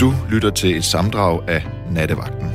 [0.00, 2.50] Du lytter til et samdrag af Nattevagten.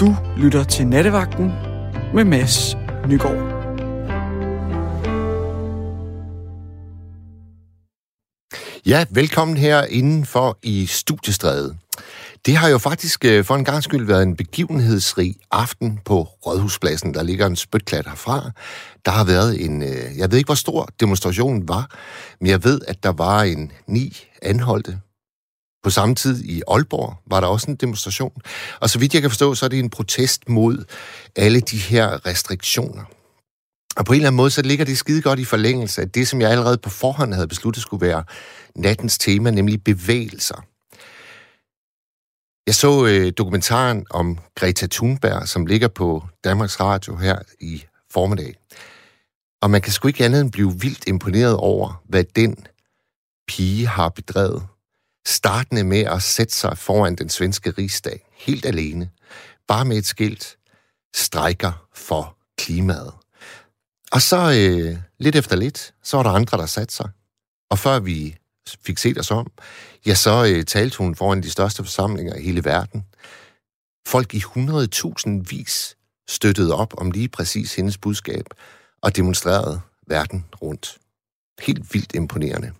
[0.00, 1.52] Du lytter til Nattevagten
[2.14, 2.76] med Mads
[3.08, 3.60] Nygaard.
[8.86, 11.76] Ja, velkommen her indenfor i Studiestræde.
[12.46, 17.14] Det har jo faktisk øh, for en gang skyld været en begivenhedsrig aften på Rådhuspladsen.
[17.14, 18.50] Der ligger en spytklat herfra.
[19.04, 21.96] Der har været en, øh, jeg ved ikke hvor stor demonstrationen var,
[22.40, 24.98] men jeg ved, at der var en ni anholdte.
[25.82, 28.32] På samme tid i Aalborg var der også en demonstration.
[28.80, 30.84] Og så vidt jeg kan forstå, så er det en protest mod
[31.36, 33.04] alle de her restriktioner.
[33.96, 36.28] Og på en eller anden måde, så ligger det skide godt i forlængelse af det,
[36.28, 38.24] som jeg allerede på forhånd havde besluttet skulle være
[38.76, 40.64] nattens tema, nemlig bevægelser.
[42.70, 48.54] Jeg så øh, dokumentaren om Greta Thunberg, som ligger på Danmarks Radio her i formiddag.
[49.62, 52.66] Og man kan sgu ikke andet end blive vildt imponeret over, hvad den
[53.48, 54.66] pige har bedrevet.
[55.26, 59.10] Startende med at sætte sig foran den svenske rigsdag, helt alene,
[59.68, 60.56] bare med et skilt,
[61.14, 63.12] strejker for klimaet.
[64.12, 67.08] Og så øh, lidt efter lidt, så var der andre, der satte sig.
[67.70, 68.36] Og før vi
[68.86, 69.52] fik set os om,
[70.06, 73.04] ja, så øh, talte hun foran de største forsamlinger i hele verden.
[74.06, 75.96] Folk i 100.000 vis
[76.28, 78.44] støttede op om lige præcis hendes budskab
[79.02, 80.98] og demonstrerede verden rundt.
[81.60, 82.72] Helt vildt imponerende.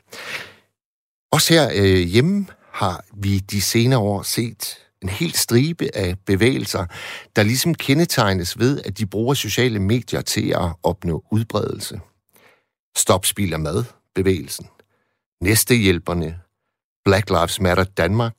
[1.33, 6.87] Også her øh, hjemme har vi de senere år set en helt stribe af bevægelser,
[7.37, 12.01] der ligesom kendetegnes ved, at de bruger sociale medier til at opnå udbredelse.
[12.97, 14.67] Stop spil af mad, bevægelsen.
[15.43, 16.39] Næstehjælperne,
[17.05, 18.35] Black Lives Matter Danmark,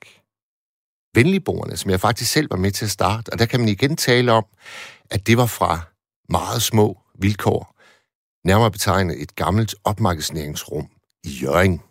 [1.16, 3.98] Venligboerne, som jeg faktisk selv var med til at starte, og der kan man igen
[3.98, 4.46] tale om,
[5.10, 5.80] at det var fra
[6.30, 7.76] meget små vilkår,
[8.48, 10.90] nærmere betegnet et gammelt opmagasineringsrum
[11.24, 11.84] i Jøring.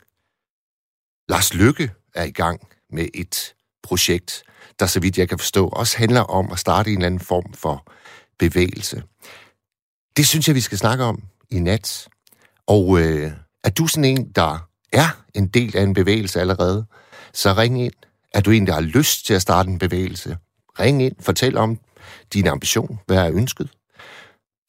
[1.28, 4.42] Lars Lykke er i gang med et projekt,
[4.80, 7.52] der så vidt jeg kan forstå, også handler om at starte en eller anden form
[7.52, 7.86] for
[8.38, 9.02] bevægelse.
[10.16, 12.08] Det synes jeg, vi skal snakke om i nat.
[12.66, 13.32] Og øh,
[13.64, 16.86] er du sådan en, der er en del af en bevægelse allerede,
[17.32, 17.92] så ring ind.
[18.34, 20.36] Er du en, der har lyst til at starte en bevægelse?
[20.78, 21.78] Ring ind, fortæl om
[22.32, 23.70] din ambition, hvad er ønsket.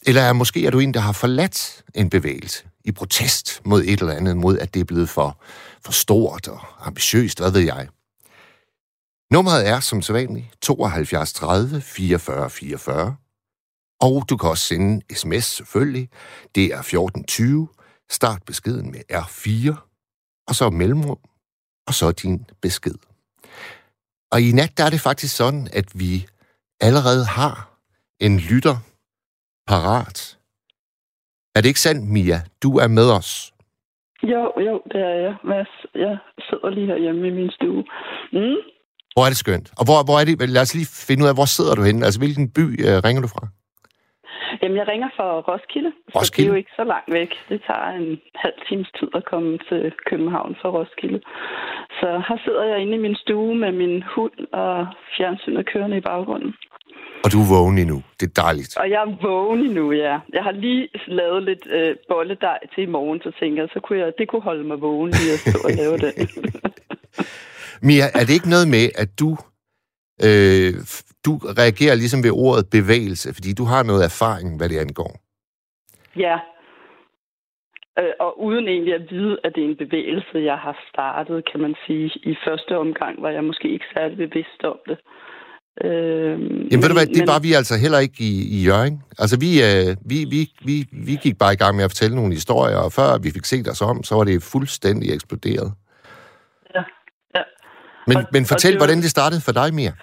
[0.05, 3.99] Eller er måske er du en, der har forladt en bevægelse i protest mod et
[3.99, 5.41] eller andet, mod at det er blevet for,
[5.85, 7.87] for stort og ambitiøst, hvad ved jeg.
[9.31, 13.15] Nummeret er som sædvanligt 72 30 44 44.
[14.01, 16.09] Og du kan også sende sms selvfølgelig.
[16.55, 17.67] Det er 1420.
[18.09, 19.90] Start beskeden med R4
[20.47, 21.19] og så mellemrum,
[21.87, 22.95] og så din besked.
[24.31, 26.25] Og i nat der er det faktisk sådan, at vi
[26.81, 27.69] allerede har
[28.19, 28.77] en lytter
[29.67, 30.37] parat.
[31.55, 32.41] Er det ikke sandt, Mia?
[32.63, 33.53] Du er med os.
[34.23, 35.73] Jo, jo, det er jeg, Mads.
[35.95, 36.17] Jeg
[36.49, 37.83] sidder lige herhjemme i min stue.
[38.33, 38.59] Mm.
[39.13, 39.71] Hvor er det skønt.
[39.79, 40.49] Og hvor, hvor er det?
[40.49, 42.05] Lad os lige finde ud af, hvor sidder du henne?
[42.05, 43.47] Altså, hvilken by uh, ringer du fra?
[44.61, 47.31] Jamen, jeg ringer fra Roskilde, Roskilde, så det er jo ikke så langt væk.
[47.49, 48.09] Det tager en
[48.43, 51.19] halv times tid at komme til København fra Roskilde.
[51.99, 56.07] Så her sidder jeg inde i min stue med min hund og fjernsynet kørende i
[56.09, 56.53] baggrunden.
[57.23, 57.97] Og du er vågen endnu.
[58.19, 58.77] Det er dejligt.
[58.77, 60.15] Og jeg er vågen endnu, ja.
[60.37, 63.99] Jeg har lige lavet lidt øh, bolledej til i morgen, så tænker jeg, så kunne
[63.99, 66.11] jeg, det kunne holde mig vågen lige at stå og lave det.
[67.87, 69.29] Mia, er det ikke noget med, at du
[70.27, 70.73] øh,
[71.25, 75.11] du reagerer ligesom ved ordet bevægelse, fordi du har noget erfaring, hvad det angår.
[76.15, 76.37] Ja.
[77.99, 81.59] Øh, og uden egentlig at vide, at det er en bevægelse, jeg har startet, kan
[81.65, 82.11] man sige.
[82.31, 84.97] I første omgang var jeg måske ikke særlig bevidst om det.
[85.85, 86.35] Øh,
[86.71, 87.27] Jamen ved du hvad, det men...
[87.33, 89.03] var vi altså heller ikke i, i Jørgen.
[89.19, 90.75] Altså vi, øh, vi, vi, vi,
[91.07, 93.67] vi gik bare i gang med at fortælle nogle historier, og før vi fik set
[93.67, 95.69] os om, så var det fuldstændig eksploderet.
[96.75, 96.83] Ja,
[97.35, 97.43] ja.
[98.07, 98.85] Men, og, men fortæl, det var...
[98.85, 99.93] hvordan det startede for dig, Mia.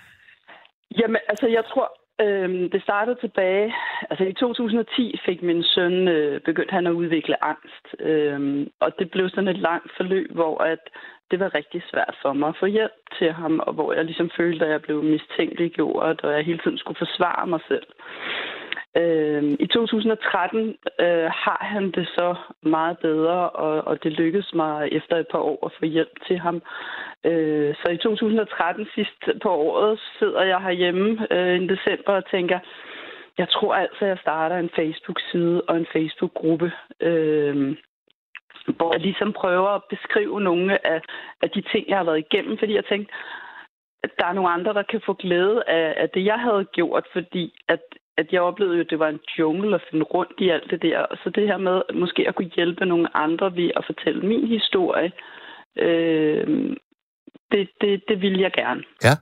[1.00, 1.88] Jamen, altså, jeg tror,
[2.20, 3.74] øh, det startede tilbage...
[4.10, 6.08] Altså, i 2010 fik min søn...
[6.08, 7.86] Øh, begyndt han at udvikle angst.
[7.98, 10.78] Øh, og det blev sådan et langt forløb, hvor at
[11.30, 14.30] det var rigtig svært for mig at få hjælp til ham, og hvor jeg ligesom
[14.36, 17.86] følte, at jeg blev mistænkeliggjort, og jeg hele tiden skulle forsvare mig selv.
[18.96, 24.88] Øh, I 2013 øh, har han det så meget bedre, og, og det lykkedes mig
[24.92, 26.62] efter et par år at få hjælp til ham.
[27.24, 32.58] Øh, så i 2013, sidst på året, sidder jeg herhjemme øh, i december og tænker,
[33.38, 36.72] jeg tror altså, jeg starter en Facebook-side og en Facebook-gruppe.
[37.00, 37.76] Øh,
[38.76, 41.00] hvor jeg ligesom prøver at beskrive nogle af,
[41.42, 43.14] af de ting, jeg har været igennem, fordi jeg tænkte,
[44.02, 47.06] at der er nogle andre, der kan få glæde af, af det, jeg havde gjort,
[47.12, 47.80] fordi at
[48.20, 50.82] at jeg oplevede jo, at det var en jungle at finde rundt i alt det
[50.82, 51.06] der.
[51.22, 55.12] Så det her med måske at kunne hjælpe nogle andre ved at fortælle min historie,
[55.76, 56.76] øh,
[57.52, 58.82] det, det, det vil jeg gerne.
[59.04, 59.14] Ja.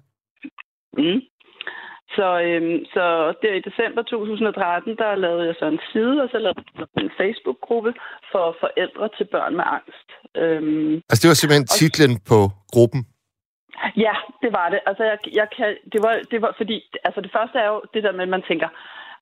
[1.03, 1.21] Mm.
[2.17, 3.05] Så, øhm, så
[3.43, 7.11] der i december 2013, der lavede jeg så en side, og så lavede jeg en
[7.21, 7.93] Facebook-gruppe
[8.33, 10.09] for forældre til børn med angst.
[10.43, 12.39] Øhm, altså det var simpelthen titlen på
[12.75, 13.01] gruppen?
[13.97, 14.81] Ja, det var det.
[14.87, 18.03] Altså, jeg, jeg kan, det, var, det var fordi, altså det første er jo det
[18.03, 18.69] der med, at man tænker,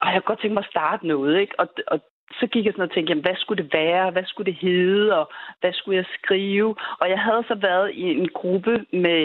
[0.04, 1.60] jeg kunne godt tænke mig at starte noget, ikke?
[1.60, 2.00] Og, og
[2.40, 4.10] så gik jeg sådan og tænkte, jamen, hvad skulle det være?
[4.10, 5.18] Hvad skulle det hedde?
[5.18, 6.76] Og hvad skulle jeg skrive?
[7.00, 9.18] Og jeg havde så været i en gruppe, med,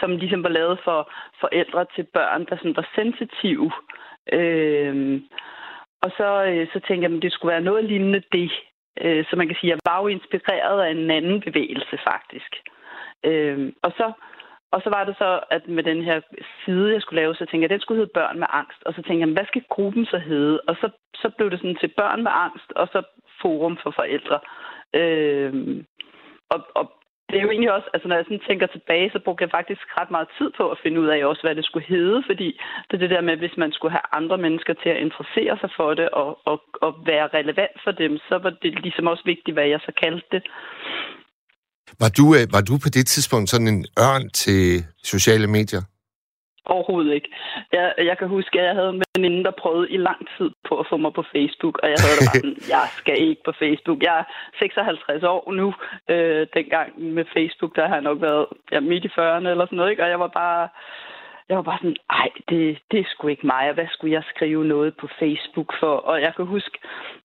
[0.00, 1.10] som ligesom var lavet for
[1.40, 3.72] forældre til børn, der sådan var sensitive.
[4.32, 5.24] Øhm,
[6.02, 8.50] og så, øh, så tænkte jeg, at det skulle være noget lignende det.
[9.00, 12.52] Øh, så man kan sige, at jeg var jo inspireret af en anden bevægelse, faktisk.
[13.24, 14.12] Øhm, og så
[14.72, 16.20] og så var det så, at med den her
[16.64, 18.82] side, jeg skulle lave, så tænkte jeg, at den skulle hedde Børn med angst.
[18.86, 20.60] Og så tænkte jeg, hvad skal gruppen så hedde?
[20.68, 23.02] Og så, så blev det sådan til Børn med angst, og så
[23.40, 24.38] Forum for Forældre.
[24.94, 25.86] Øhm,
[26.50, 26.92] og, og
[27.30, 29.82] det er jo egentlig også, altså når jeg sådan tænker tilbage, så brugte jeg faktisk
[30.00, 32.60] ret meget tid på at finde ud af også, hvad det skulle hedde, fordi
[32.90, 35.70] det er det der med, hvis man skulle have andre mennesker til at interessere sig
[35.76, 39.54] for det og, og, og være relevant for dem, så var det ligesom også vigtigt,
[39.54, 40.42] hvad jeg så kaldte det.
[42.02, 45.82] Var du, øh, var du på det tidspunkt sådan en ørn til sociale medier?
[46.74, 47.30] Overhovedet ikke.
[47.72, 50.74] Jeg, jeg kan huske, at jeg havde en veninde, der prøvede i lang tid på
[50.80, 53.52] at få mig på Facebook, og jeg havde det bare sådan, jeg skal ikke på
[53.62, 53.98] Facebook.
[54.02, 54.24] Jeg er
[54.58, 55.68] 56 år nu.
[56.12, 59.78] Øh, dengang med Facebook, der har jeg nok været ja, midt i 40'erne eller sådan
[59.78, 60.04] noget, ikke?
[60.04, 60.68] og jeg var bare
[61.48, 64.22] jeg var bare sådan, ej, det, det er sgu ikke mig, og hvad skulle jeg
[64.34, 65.94] skrive noget på Facebook for?
[66.10, 66.78] Og jeg kan huske,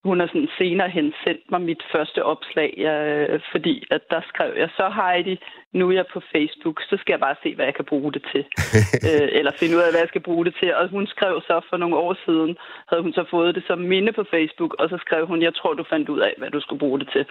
[0.04, 4.52] hun har sådan senere hen sendt mig mit første opslag, øh, fordi at der skrev
[4.58, 5.36] jeg, så Heidi,
[5.74, 8.24] nu er jeg på Facebook, så skal jeg bare se, hvad jeg kan bruge det
[8.32, 8.44] til.
[9.10, 10.76] øh, eller finde ud af, hvad jeg skal bruge det til.
[10.76, 12.58] Og hun skrev så for nogle år siden,
[12.90, 15.74] havde hun så fået det som minde på Facebook, og så skrev hun, jeg tror,
[15.74, 17.26] du fandt ud af, hvad du skulle bruge det til.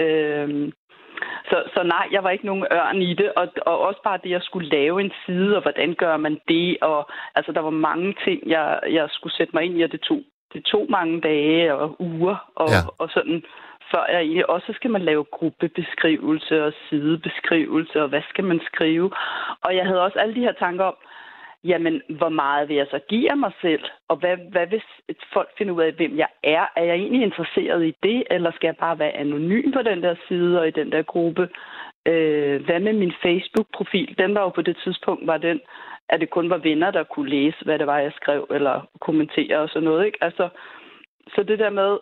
[0.00, 0.72] Øh,
[1.50, 4.34] så, så nej, jeg var ikke nogen ørn i det, og, og også bare det,
[4.34, 8.14] at skulle lave en side, og hvordan gør man det, og altså, der var mange
[8.24, 10.20] ting, jeg, jeg skulle sætte mig ind i, og det tog,
[10.52, 12.80] det tog mange dage og uger, og, ja.
[12.98, 13.42] og sådan,
[13.90, 19.10] før jeg også skal man lave gruppebeskrivelse og sidebeskrivelse, og hvad skal man skrive,
[19.64, 20.96] og jeg havde også alle de her tanker om,
[21.64, 23.84] jamen, hvor meget vil jeg så give af mig selv?
[24.08, 24.86] Og hvad, hvad hvis
[25.32, 26.64] folk finder ud af, hvem jeg er?
[26.76, 30.14] Er jeg egentlig interesseret i det, eller skal jeg bare være anonym på den der
[30.28, 31.48] side og i den der gruppe?
[32.06, 34.14] Øh, hvad med min Facebook-profil?
[34.18, 35.60] Den var jo på det tidspunkt, var den,
[36.08, 39.58] at det kun var venner, der kunne læse, hvad det var, jeg skrev, eller kommentere
[39.58, 40.06] og sådan noget.
[40.06, 40.18] Ikke?
[40.20, 40.48] Altså,
[41.34, 41.98] så det der med,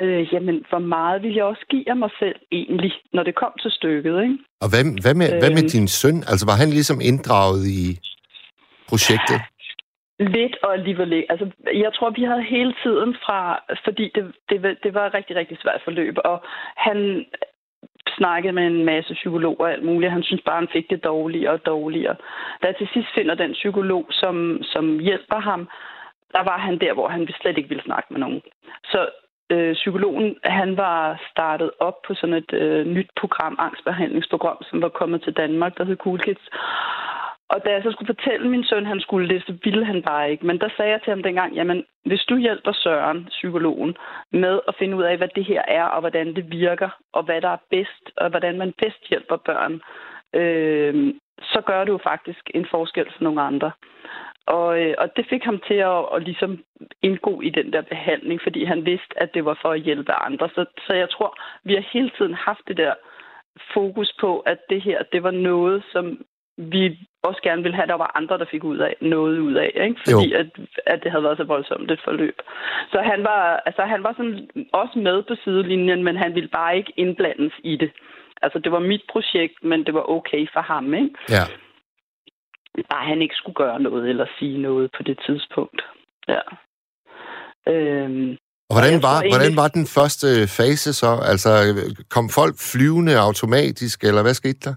[0.00, 3.52] øh, jamen, hvor meget vil jeg også give af mig selv egentlig, når det kom
[3.62, 4.38] til stykket, ikke?
[4.60, 5.74] Og hvad, hvad, med, øh, hvad med øhm.
[5.74, 6.16] din søn?
[6.30, 7.84] Altså, var han ligesom inddraget i,
[8.88, 9.40] projektet?
[10.18, 11.30] Lidt og alligevel ikke.
[11.32, 15.36] Altså, jeg tror, vi havde hele tiden fra, fordi det, det, det var et rigtig,
[15.36, 16.44] rigtig svært forløb, og
[16.76, 17.26] han
[18.18, 20.12] snakkede med en masse psykologer og alt muligt.
[20.12, 22.16] Han synes bare, han fik det dårligere og dårligere.
[22.62, 25.68] Da jeg til sidst finder den psykolog, som, som hjælper ham,
[26.32, 28.42] der var han der, hvor han slet ikke ville snakke med nogen.
[28.84, 29.08] Så
[29.50, 34.88] øh, psykologen, han var startet op på sådan et øh, nyt program, angstbehandlingsprogram, som var
[34.88, 36.48] kommet til Danmark, der hed Cool Kids.
[37.48, 40.30] Og da jeg så skulle fortælle min søn, han skulle det, så ville han bare
[40.30, 40.46] ikke.
[40.46, 43.96] Men der sagde jeg til ham dengang, jamen, hvis du hjælper Søren, psykologen,
[44.32, 47.40] med at finde ud af, hvad det her er, og hvordan det virker, og hvad
[47.40, 49.80] der er bedst, og hvordan man bedst hjælper børn,
[50.40, 53.70] øh, så gør du faktisk en forskel for nogle andre.
[54.46, 56.64] Og, øh, og det fik ham til at, at ligesom
[57.02, 60.48] indgå i den der behandling, fordi han vidste, at det var for at hjælpe andre.
[60.48, 62.94] Så, så jeg tror, vi har hele tiden haft det der
[63.74, 66.24] fokus på, at det her, det var noget, som
[66.56, 69.54] vi også gerne ville have, at der var andre, der fik ud af, noget ud
[69.54, 70.00] af, ikke?
[70.04, 70.48] fordi at,
[70.86, 72.36] at det havde været så voldsomt et forløb.
[72.92, 76.76] Så han var, altså, han var sådan også med på sidelinjen, men han ville bare
[76.76, 77.90] ikke indblandes i det.
[78.42, 81.10] Altså, det var mit projekt, men det var okay for ham, ikke?
[81.36, 81.44] Ja.
[82.90, 85.80] Bare han ikke skulle gøre noget eller sige noget på det tidspunkt.
[86.28, 86.44] Ja.
[87.72, 88.36] Øhm,
[88.68, 89.32] og hvordan var, egentlig...
[89.32, 90.28] hvordan var den første
[90.58, 91.10] fase så?
[91.32, 91.50] Altså,
[92.14, 94.74] kom folk flyvende automatisk, eller hvad skete der?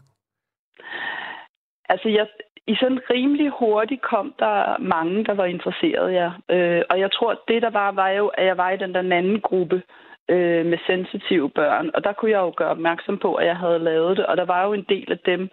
[1.90, 2.28] Altså, jeg,
[2.68, 6.30] i sådan rimelig hurtigt kom der mange, der var interesseret, ja.
[6.50, 9.00] Øh, og jeg tror, det der var, var jo, at jeg var i den der
[9.00, 9.82] anden gruppe
[10.30, 11.92] øh, med sensitive børn.
[11.94, 14.26] Og der kunne jeg jo gøre opmærksom på, at jeg havde lavet det.
[14.26, 15.50] Og der var jo en del af dem,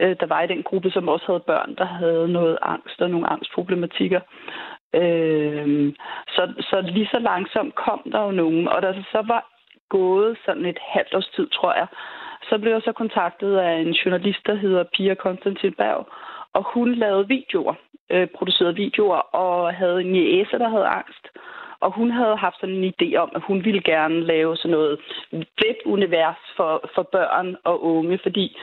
[0.00, 3.10] øh, der var i den gruppe, som også havde børn, der havde noget angst og
[3.10, 4.20] nogle angstproblematikker.
[4.94, 5.92] Øh,
[6.28, 8.68] så, så lige så langsomt kom der jo nogen.
[8.68, 9.42] Og der så var
[9.88, 11.86] gået sådan et halvt års tid, tror jeg,
[12.48, 16.06] så blev jeg så kontaktet af en journalist, der hedder Pia Konstantin Berg,
[16.52, 17.74] og hun lavede videoer,
[18.10, 21.24] øh, producerede videoer, og havde en jæse, der havde angst.
[21.80, 24.98] Og hun havde haft sådan en idé om, at hun ville gerne lave sådan noget
[25.60, 28.56] webunivers for, for børn og unge, fordi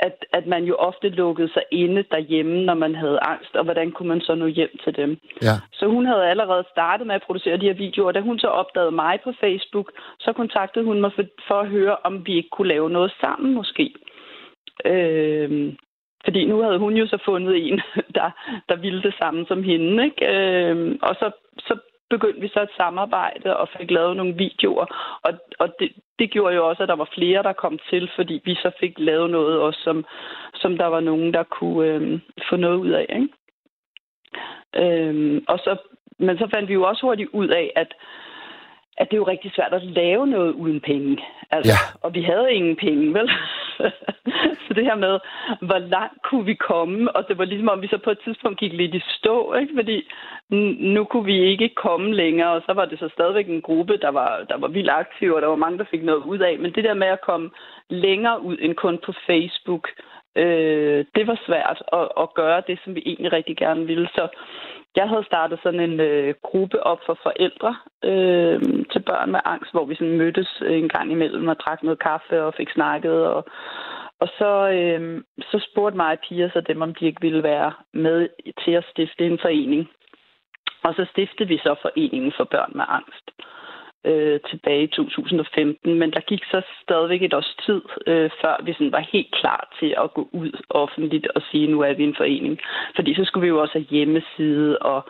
[0.00, 3.92] at, at man jo ofte lukkede sig inde derhjemme, når man havde angst, og hvordan
[3.92, 5.18] kunne man så nå hjem til dem.
[5.42, 5.54] Ja.
[5.72, 8.12] Så hun havde allerede startet med at producere de her videoer.
[8.12, 11.96] Da hun så opdagede mig på Facebook, så kontaktede hun mig for, for at høre,
[12.04, 13.94] om vi ikke kunne lave noget sammen måske.
[14.84, 15.72] Øh,
[16.24, 17.80] fordi nu havde hun jo så fundet en,
[18.18, 18.30] der,
[18.68, 20.04] der ville det samme som hende.
[20.04, 20.26] Ikke?
[20.32, 21.78] Øh, og så, så
[22.10, 24.86] begyndte vi så et samarbejde og fik lavet nogle videoer.
[25.22, 28.42] Og, og det, det gjorde jo også, at der var flere, der kom til, fordi
[28.44, 30.04] vi så fik lavet noget også, som,
[30.54, 33.06] som der var nogen, der kunne øh, få noget ud af.
[33.08, 33.28] Ikke?
[34.82, 35.76] Øh, og så,
[36.18, 37.94] men så fandt vi jo også hurtigt ud af, at
[39.00, 41.18] at det er jo rigtig svært at lave noget uden penge.
[41.50, 41.78] Altså, Ja.
[42.04, 43.30] Og vi havde ingen penge, vel?
[44.64, 45.18] så det her med,
[45.60, 47.16] hvor langt kunne vi komme?
[47.16, 49.72] Og det var ligesom om, vi så på et tidspunkt gik lidt i stå, ikke?
[49.76, 49.96] Fordi
[50.94, 54.10] nu kunne vi ikke komme længere, og så var det så stadigvæk en gruppe, der
[54.10, 56.58] var, der var vildt aktiv, og der var mange, der fik noget ud af.
[56.58, 57.50] Men det der med at komme
[57.88, 59.88] længere ud end kun på Facebook,
[60.36, 64.08] øh, det var svært at, at gøre det, som vi egentlig rigtig gerne ville.
[64.14, 64.28] Så
[64.96, 68.60] jeg havde startet sådan en øh, gruppe op for forældre øh,
[68.92, 71.98] til børn med angst, hvor vi sådan mødtes øh, en gang imellem og drak noget
[71.98, 73.26] kaffe og fik snakket.
[73.26, 73.44] Og,
[74.20, 77.72] og så, øh, så spurgte mig og piger så dem, om de ikke ville være
[77.92, 78.28] med
[78.64, 79.90] til at stifte en forening.
[80.82, 83.59] Og så stiftede vi så Foreningen for Børn med Angst øh,
[84.50, 85.98] tilbage i 2015.
[85.98, 89.76] Men der gik så stadigvæk et års tid, øh, før vi sådan var helt klar
[89.80, 92.58] til at gå ud offentligt og sige, nu er vi en forening.
[92.96, 95.00] Fordi så skulle vi jo også have hjemmeside og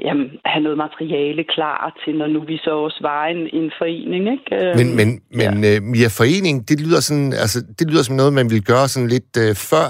[0.00, 4.22] jamen, have noget materiale klar til, når nu vi så også var en, en forening.
[4.34, 4.56] Ikke?
[4.56, 5.08] Øh, Men, men,
[5.40, 5.80] men ja.
[5.80, 9.32] Mia, forening, det lyder, sådan, altså, det lyder som noget, man ville gøre sådan lidt
[9.44, 9.88] øh, før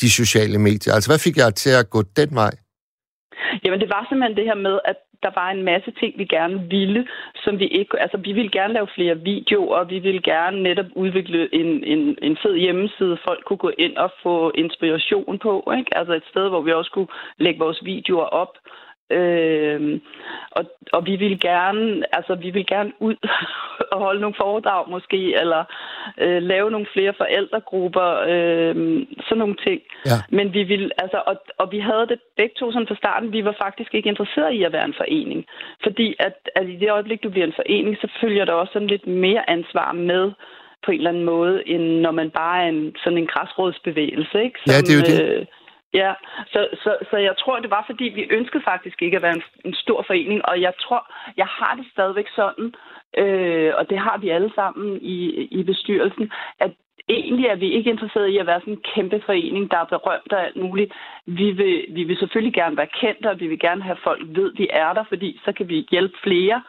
[0.00, 0.92] de sociale medier.
[0.94, 2.54] Altså, hvad fik jeg til at gå den vej?
[3.62, 6.68] Jamen, det var simpelthen det her med, at der var en masse ting, vi gerne
[6.70, 7.06] ville,
[7.44, 8.00] som vi ikke...
[8.00, 12.36] Altså, vi ville gerne lave flere videoer, vi ville gerne netop udvikle en, en, en
[12.42, 15.96] fed hjemmeside, folk kunne gå ind og få inspiration på, ikke?
[15.98, 18.52] Altså et sted, hvor vi også kunne lægge vores videoer op.
[19.10, 20.00] Øh,
[20.50, 23.16] og, og vi vil gerne, altså vi vil gerne ud
[23.92, 25.64] og holde nogle foredrag måske, eller
[26.18, 28.74] øh, lave nogle flere forældregrupper, øh,
[29.26, 29.80] sådan nogle ting.
[30.06, 30.18] Ja.
[30.30, 33.44] Men vi vil, altså, og, og vi havde det begge to sådan fra starten, vi
[33.44, 35.44] var faktisk ikke interesseret i at være en forening.
[35.82, 38.88] Fordi at, at i det øjeblik, du bliver en forening, så følger der også sådan
[38.88, 40.32] lidt mere ansvar med
[40.84, 44.58] på en eller anden måde, end når man bare er en, sådan en græsrådsbevægelse, ikke?
[44.66, 45.22] Ja, det er jo det.
[45.22, 45.46] Øh,
[45.94, 46.12] Ja,
[46.52, 49.42] så, så, så jeg tror, det var, fordi vi ønskede faktisk ikke at være en,
[49.64, 52.74] en stor forening, og jeg tror, jeg har det stadigvæk sådan,
[53.18, 55.18] øh, og det har vi alle sammen i,
[55.50, 56.70] i bestyrelsen, at
[57.08, 60.32] egentlig er vi ikke interesseret i at være sådan en kæmpe forening, der er berømt
[60.32, 60.92] og alt muligt.
[61.26, 64.52] Vi vil, vi vil selvfølgelig gerne være kendt, og vi vil gerne have folk ved,
[64.56, 66.62] vi er der, fordi så kan vi hjælpe flere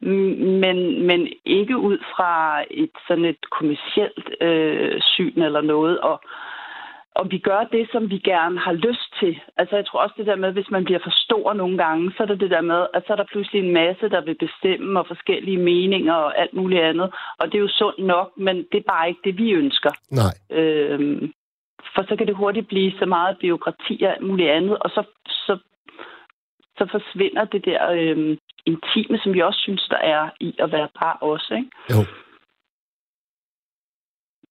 [0.00, 6.00] men, men ikke ud fra et sådan et kommersielt øh, syn eller noget.
[6.00, 6.22] Og,
[7.14, 9.40] og vi gør det, som vi gerne har lyst til.
[9.56, 12.22] Altså jeg tror også det der med, hvis man bliver for stor nogle gange, så
[12.22, 15.00] er det det der med, at så er der pludselig en masse, der vil bestemme,
[15.00, 17.12] og forskellige meninger og alt muligt andet.
[17.38, 19.90] Og det er jo sundt nok, men det er bare ikke det, vi ønsker.
[20.10, 20.34] Nej.
[20.58, 21.32] Øhm,
[21.94, 25.02] for så kan det hurtigt blive så meget byråkrati og alt muligt andet, og så,
[25.26, 25.58] så,
[26.78, 30.88] så forsvinder det der øhm, intime, som vi også synes, der er i at være
[31.00, 31.52] bare os.
[31.56, 31.70] Ikke?
[31.90, 32.00] Jo.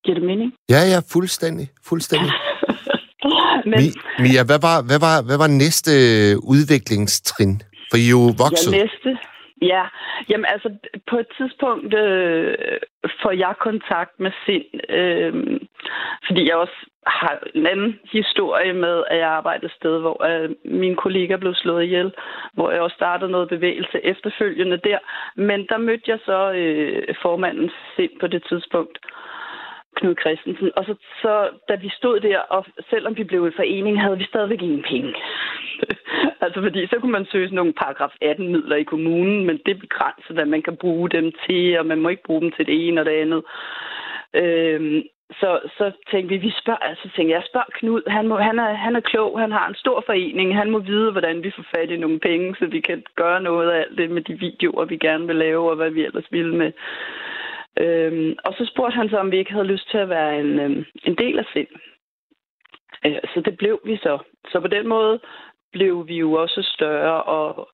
[0.03, 0.53] Giver det mening?
[0.70, 1.68] Ja, ja, fuldstændig.
[1.89, 2.32] Fuldstændig.
[3.72, 3.88] Men, Mi,
[4.24, 5.91] Mia, hvad var, hvad, var, hvad var næste
[6.53, 7.62] udviklingstrin?
[7.89, 8.72] For I er jo vokset.
[8.74, 9.10] Ja, næste.
[9.62, 9.84] Ja,
[10.29, 10.70] jamen altså
[11.10, 12.58] på et tidspunkt øh,
[13.22, 15.34] får jeg kontakt med Sind, øh,
[16.27, 20.50] fordi jeg også har en anden historie med, at jeg arbejdede et sted, hvor øh,
[20.65, 22.12] min kollega blev slået ihjel,
[22.53, 25.00] hvor jeg også startede noget bevægelse efterfølgende der.
[25.36, 28.98] Men der mødte jeg så øh, formanden Sind på det tidspunkt,
[29.96, 30.72] Knud Christensen.
[30.75, 34.24] Og så, så da vi stod der, og selvom vi blev en forening, havde vi
[34.24, 35.13] stadigvæk ingen penge.
[36.43, 39.79] altså fordi så kunne man søge sådan nogle paragraf 18 midler i kommunen, men det
[39.79, 42.88] begrænser, hvad man kan bruge dem til, og man må ikke bruge dem til det
[42.88, 43.43] ene og det andet.
[44.34, 45.01] Øhm,
[45.39, 48.74] så, så tænkte vi, vi spørger, altså tænkte jeg, spørg Knud, han, må, han, er,
[48.74, 51.89] han er klog, han har en stor forening, han må vide, hvordan vi får fat
[51.91, 54.98] i nogle penge, så vi kan gøre noget af alt det med de videoer, vi
[54.98, 56.72] gerne vil lave, og hvad vi ellers vil med.
[57.79, 60.59] Øhm, og så spurgte han så, om vi ikke havde lyst til at være en,
[60.59, 61.67] øhm, en del af sind.
[63.05, 64.17] Øh, så det blev vi så.
[64.51, 65.19] Så på den måde
[65.71, 67.69] blev vi jo også større, og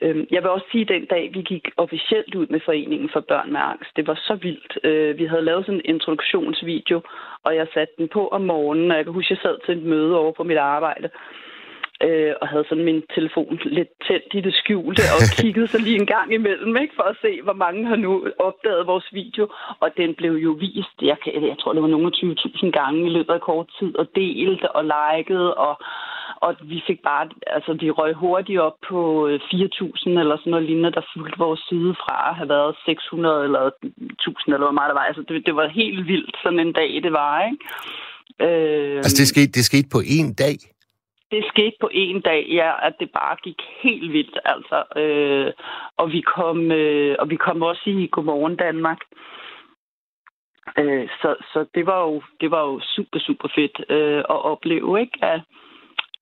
[0.00, 3.20] øhm, jeg vil også sige, at den dag, vi gik officielt ud med Foreningen for
[3.20, 4.78] Børn med Angst, det var så vildt.
[4.84, 7.00] Øh, vi havde lavet sådan en introduktionsvideo,
[7.44, 9.78] og jeg satte den på om morgenen, og jeg kan huske, at jeg sad til
[9.78, 11.10] et møde over på mit arbejde
[12.04, 16.00] øh, og havde sådan min telefon lidt tændt i det skjulte, og kiggede så lige
[16.00, 19.44] en gang imellem, ikke, for at se, hvor mange har nu opdaget vores video.
[19.80, 23.14] Og den blev jo vist, jeg, kan, jeg tror, det var nogle 20.000 gange i
[23.16, 25.74] løbet af kort tid, og delt og liket, og,
[26.36, 30.66] og vi fik bare, altså vi røg hurtigt op på 4.000 øh, eller sådan noget
[30.66, 34.88] lignende, der fulgte vores side fra at have været 600 eller 1.000 eller hvor meget
[34.88, 35.06] der var.
[35.10, 37.58] Altså det, det var helt vildt sådan en dag, det var, ikke?
[38.46, 40.56] Øh, altså det skete, det skete på en dag?
[41.30, 44.84] Det skete på en dag, ja, at det bare gik helt vildt, altså.
[44.96, 45.52] Øh,
[45.96, 49.00] og, vi kom, øh, og vi kom også i Godmorgen Danmark.
[50.78, 55.00] Øh, så, så det var jo det var jo super, super fedt øh, at opleve,
[55.00, 55.18] ikke?
[55.22, 55.40] At,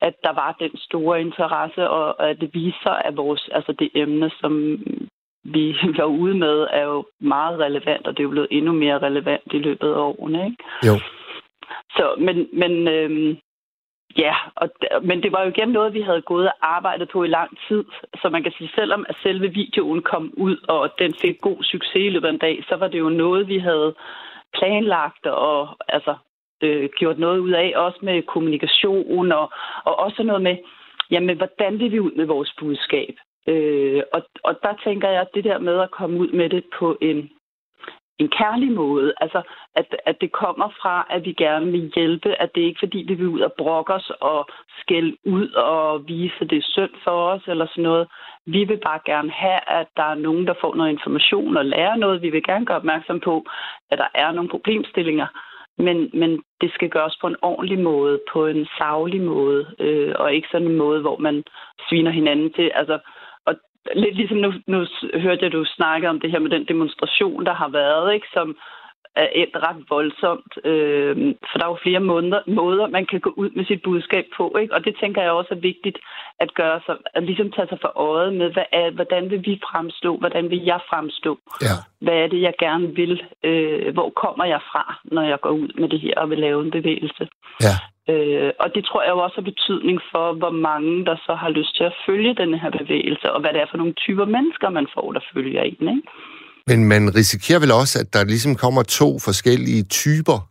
[0.00, 4.30] at der var den store interesse, og at det viser, at vores, altså det emne,
[4.40, 4.52] som
[5.44, 8.98] vi var ude med, er jo meget relevant, og det er jo blevet endnu mere
[8.98, 10.64] relevant i løbet af årene, ikke?
[10.86, 10.94] Jo.
[11.90, 13.36] Så, men, men øh,
[14.18, 14.68] Ja, og,
[15.02, 17.84] men det var jo igen noget, vi havde gået og arbejdet på i lang tid.
[18.22, 22.02] Så man kan sige, selvom at selve videoen kom ud, og den fik god succes
[22.06, 23.94] i løbet af en dag, så var det jo noget, vi havde
[24.52, 26.14] planlagt og altså,
[26.62, 29.52] øh, gjort noget ud af, også med kommunikation og,
[29.84, 30.56] og også noget med,
[31.10, 33.14] jamen, hvordan vil vi ud med vores budskab?
[33.48, 36.64] Øh, og, og der tænker jeg, at det der med at komme ud med det
[36.78, 37.30] på en
[38.18, 39.14] en kærlig måde.
[39.20, 39.42] Altså,
[39.74, 43.14] at, at det kommer fra, at vi gerne vil hjælpe, at det ikke fordi, vi
[43.14, 44.46] vil ud og brokke os og
[44.80, 48.08] skælde ud og vise, at det er synd for os eller sådan noget.
[48.46, 51.96] Vi vil bare gerne have, at der er nogen, der får noget information og lærer
[51.96, 52.22] noget.
[52.22, 53.44] Vi vil gerne gøre opmærksom på,
[53.90, 55.26] at der er nogle problemstillinger.
[55.78, 60.34] Men, men det skal gøres på en ordentlig måde, på en savlig måde, øh, og
[60.34, 61.44] ikke sådan en måde, hvor man
[61.88, 62.70] sviner hinanden til.
[62.74, 62.98] Altså,
[63.94, 67.54] lidt ligesom nu, nu hørte jeg, du snakke om det her med den demonstration, der
[67.54, 68.56] har været, ikke, som
[69.16, 70.52] er endt ret voldsomt.
[70.64, 71.16] Øh,
[71.48, 74.56] for der er jo flere måneder, måder, man kan gå ud med sit budskab på.
[74.60, 74.74] Ikke?
[74.74, 75.98] Og det tænker jeg også er vigtigt
[76.40, 79.60] at gøre sig, at ligesom tage sig for øjet med, hvad er, hvordan vil vi
[79.70, 80.16] fremstå?
[80.16, 81.38] Hvordan vil jeg fremstå?
[81.62, 81.76] Ja.
[82.00, 83.22] Hvad er det, jeg gerne vil?
[83.44, 86.64] Øh, hvor kommer jeg fra, når jeg går ud med det her og vil lave
[86.64, 87.28] en bevægelse?
[87.66, 87.76] Ja.
[88.12, 91.48] Øh, og det tror jeg jo også har betydning for, hvor mange der så har
[91.48, 94.68] lyst til at følge den her bevægelse, og hvad det er for nogle typer mennesker,
[94.70, 95.88] man får, der følger en.
[95.88, 96.02] Ikke?
[96.66, 100.48] Men man risikerer vel også, at der ligesom kommer to forskellige typer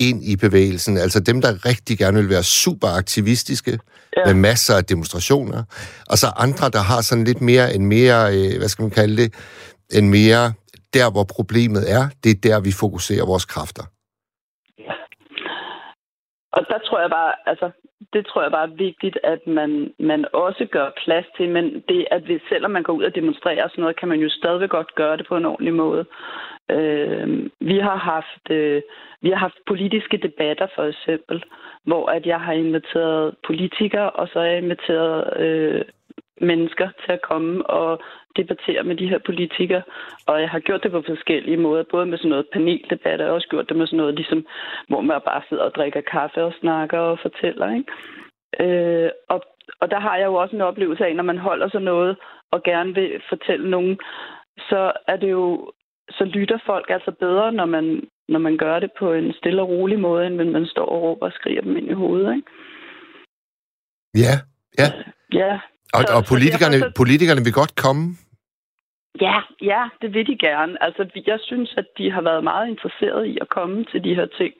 [0.00, 0.98] ind i bevægelsen.
[0.98, 3.78] Altså dem, der rigtig gerne vil være super aktivistiske,
[4.16, 4.24] ja.
[4.26, 5.62] med masser af demonstrationer,
[6.06, 9.22] og så andre, der har sådan lidt mere en mere, øh, hvad skal man kalde
[9.22, 9.34] det,
[9.92, 10.52] en mere
[10.94, 13.82] der, hvor problemet er, det er der, vi fokuserer vores kræfter.
[16.52, 17.70] Og der tror jeg bare, altså,
[18.12, 22.06] det tror jeg bare er vigtigt, at man, man også gør plads til, men det,
[22.10, 24.70] at hvis, selvom man går ud og demonstrerer og sådan noget, kan man jo stadigvæk
[24.70, 26.04] godt gøre det på en ordentlig måde.
[26.70, 28.82] Øh, vi har haft øh,
[29.20, 31.44] vi har haft politiske debatter for eksempel,
[31.84, 35.84] hvor at jeg har inviteret politikere, og så har jeg inviteret øh,
[36.40, 38.00] mennesker til at komme og
[38.36, 39.82] debattere med de her politikere.
[40.26, 43.48] Og jeg har gjort det på forskellige måder, både med sådan noget paneldebat, og også
[43.48, 44.46] gjort det med sådan noget, ligesom,
[44.88, 47.68] hvor man bare sidder og drikker kaffe og snakker og fortæller.
[47.78, 47.90] Ikke?
[48.64, 49.40] Øh, og,
[49.80, 52.16] og der har jeg jo også en oplevelse af, når man holder sig noget
[52.52, 53.98] og gerne vil fortælle nogen,
[54.58, 55.72] så er det jo
[56.10, 59.68] så lytter folk altså bedre, når man, når man gør det på en stille og
[59.68, 62.36] rolig måde, end når man står og råber og skriger dem ind i hovedet.
[62.36, 62.48] Ikke?
[64.14, 64.34] Ja,
[64.78, 64.88] ja.
[65.32, 65.60] Ja,
[65.94, 68.04] og, så, og politikerne, så politikerne vil godt komme?
[69.20, 70.82] Ja, ja, det vil de gerne.
[70.84, 74.26] Altså, jeg synes, at de har været meget interesserede i at komme til de her
[74.26, 74.54] ting.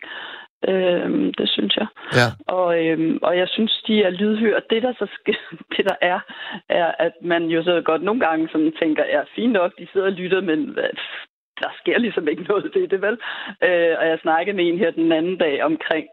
[0.69, 1.87] Øhm, det synes jeg.
[2.19, 2.29] Ja.
[2.55, 4.61] Og, øhm, og jeg synes, de er lydhøre.
[4.71, 5.41] Det, der så sker,
[5.77, 6.21] det der er,
[6.69, 10.07] er, at man jo så godt nogle gange sådan tænker, ja, fint nok, de sidder
[10.07, 10.91] og lytter, men hvad,
[11.61, 13.19] der sker ligesom ikke noget ved det, vel?
[13.67, 16.07] Øh, og jeg snakkede med en her den anden dag omkring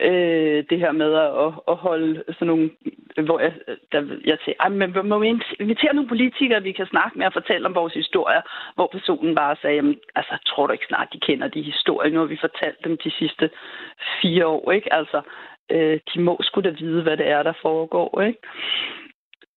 [0.00, 2.70] øh, det her med at, at holde sådan nogle,
[3.26, 3.52] hvor jeg,
[3.92, 5.28] der, jeg siger, men må vi
[5.60, 8.42] invitere nogle politikere, vi kan snakke med og fortælle om vores historier,
[8.74, 12.18] hvor personen bare sagde, jamen, altså, tror du ikke snart, de kender de historier, nu
[12.18, 13.50] har vi fortalt dem de sidste
[14.22, 14.92] fire år, ikke?
[14.92, 15.20] Altså,
[15.70, 18.38] øh, de må skulle da vide, hvad det er, der foregår, ikke?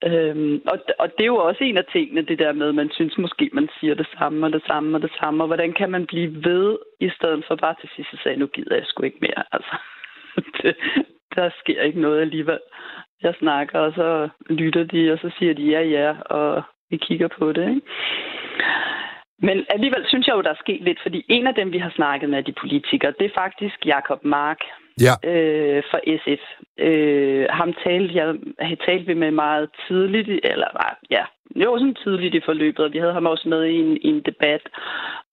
[0.05, 2.89] Øhm, og, og det er jo også en af tingene, det der med, at man
[2.91, 5.91] synes måske, man siger det samme og det samme og det samme, og hvordan kan
[5.91, 9.03] man blive ved, i stedet for bare til sidst at sige, nu gider jeg sgu
[9.03, 9.43] ikke mere.
[9.55, 9.75] Altså,
[10.61, 10.75] det,
[11.35, 12.59] der sker ikke noget alligevel.
[13.21, 17.27] Jeg snakker, og så lytter de, og så siger de ja, ja, og vi kigger
[17.27, 17.69] på det.
[17.69, 17.81] Ikke?
[19.39, 21.89] Men alligevel synes jeg jo, der er sket lidt, fordi en af dem, vi har
[21.95, 24.59] snakket med, de politikere, det er faktisk Jakob Mark
[25.01, 25.29] ja.
[25.29, 26.43] øh, for SF.
[26.77, 30.67] Øh, ham talte jeg, jeg talte vi med meget tidligt, eller
[31.11, 31.23] ja,
[31.55, 34.21] jo sådan tidligt i forløbet, og vi havde ham også med i en, i en
[34.25, 34.61] debat.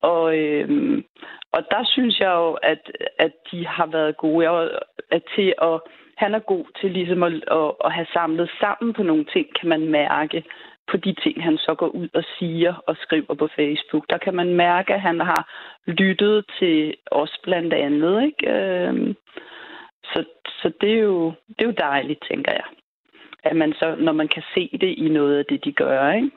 [0.02, 0.68] Og, øh,
[1.52, 4.70] og der synes jeg jo, at, at de har været gode jeg,
[5.10, 5.80] at til at
[6.16, 9.68] han er god til ligesom at, at, at have samlet sammen på nogle ting, kan
[9.68, 10.44] man mærke
[10.92, 14.04] på de ting, han så går ud og siger og skriver på Facebook.
[14.10, 15.42] Der kan man mærke, at han har
[15.86, 18.24] lyttet til os blandt andet.
[18.28, 18.50] Ikke?
[18.54, 19.14] Øhm,
[20.04, 20.24] så,
[20.60, 22.68] så det, er jo, det er jo dejligt, tænker jeg.
[23.44, 26.30] At man så, når man kan se det i noget af det, de gør, ikke?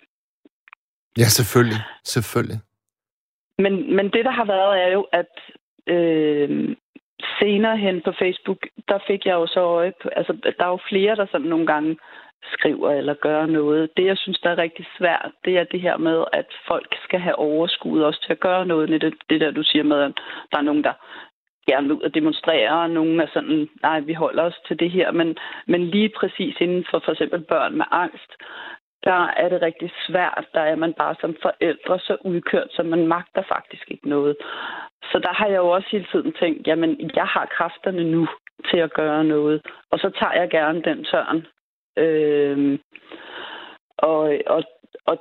[1.17, 1.81] Ja, selvfølgelig.
[2.03, 2.59] Selvfølgelig.
[3.57, 5.33] Men, men det, der har været, er jo, at
[5.87, 6.75] øh,
[7.39, 10.79] senere hen på Facebook, der fik jeg jo så øje på, altså der er jo
[10.89, 11.97] flere, der sådan nogle gange
[12.53, 13.89] skriver eller gør noget.
[13.97, 17.19] Det, jeg synes, der er rigtig svært, det er det her med, at folk skal
[17.19, 18.89] have overskud også til at gøre noget.
[18.89, 20.11] Det, det der, du siger med, at
[20.51, 20.93] der er nogen, der
[21.69, 24.91] gerne vil ud og demonstrere, og nogen er sådan, nej, vi holder os til det
[24.91, 25.11] her.
[25.11, 28.31] Men, men lige præcis inden for for eksempel børn med angst,
[29.03, 30.45] der er det rigtig svært.
[30.53, 34.35] Der er man bare som forældre så udkørt, så man magter faktisk ikke noget.
[35.11, 38.27] Så der har jeg jo også hele tiden tænkt, jamen, jeg har kræfterne nu
[38.69, 39.61] til at gøre noget.
[39.91, 41.45] Og så tager jeg gerne den tørn.
[41.97, 42.79] Øh,
[43.97, 44.63] og, og,
[45.05, 45.17] og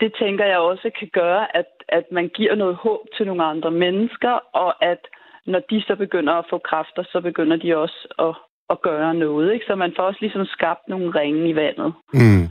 [0.00, 3.70] det tænker jeg også kan gøre, at, at man giver noget håb til nogle andre
[3.70, 4.98] mennesker, og at
[5.46, 8.34] når de så begynder at få kræfter, så begynder de også at,
[8.70, 9.52] at gøre noget.
[9.52, 9.66] Ikke?
[9.66, 11.92] Så man får også ligesom skabt nogle ringe i vandet.
[12.12, 12.46] Mm.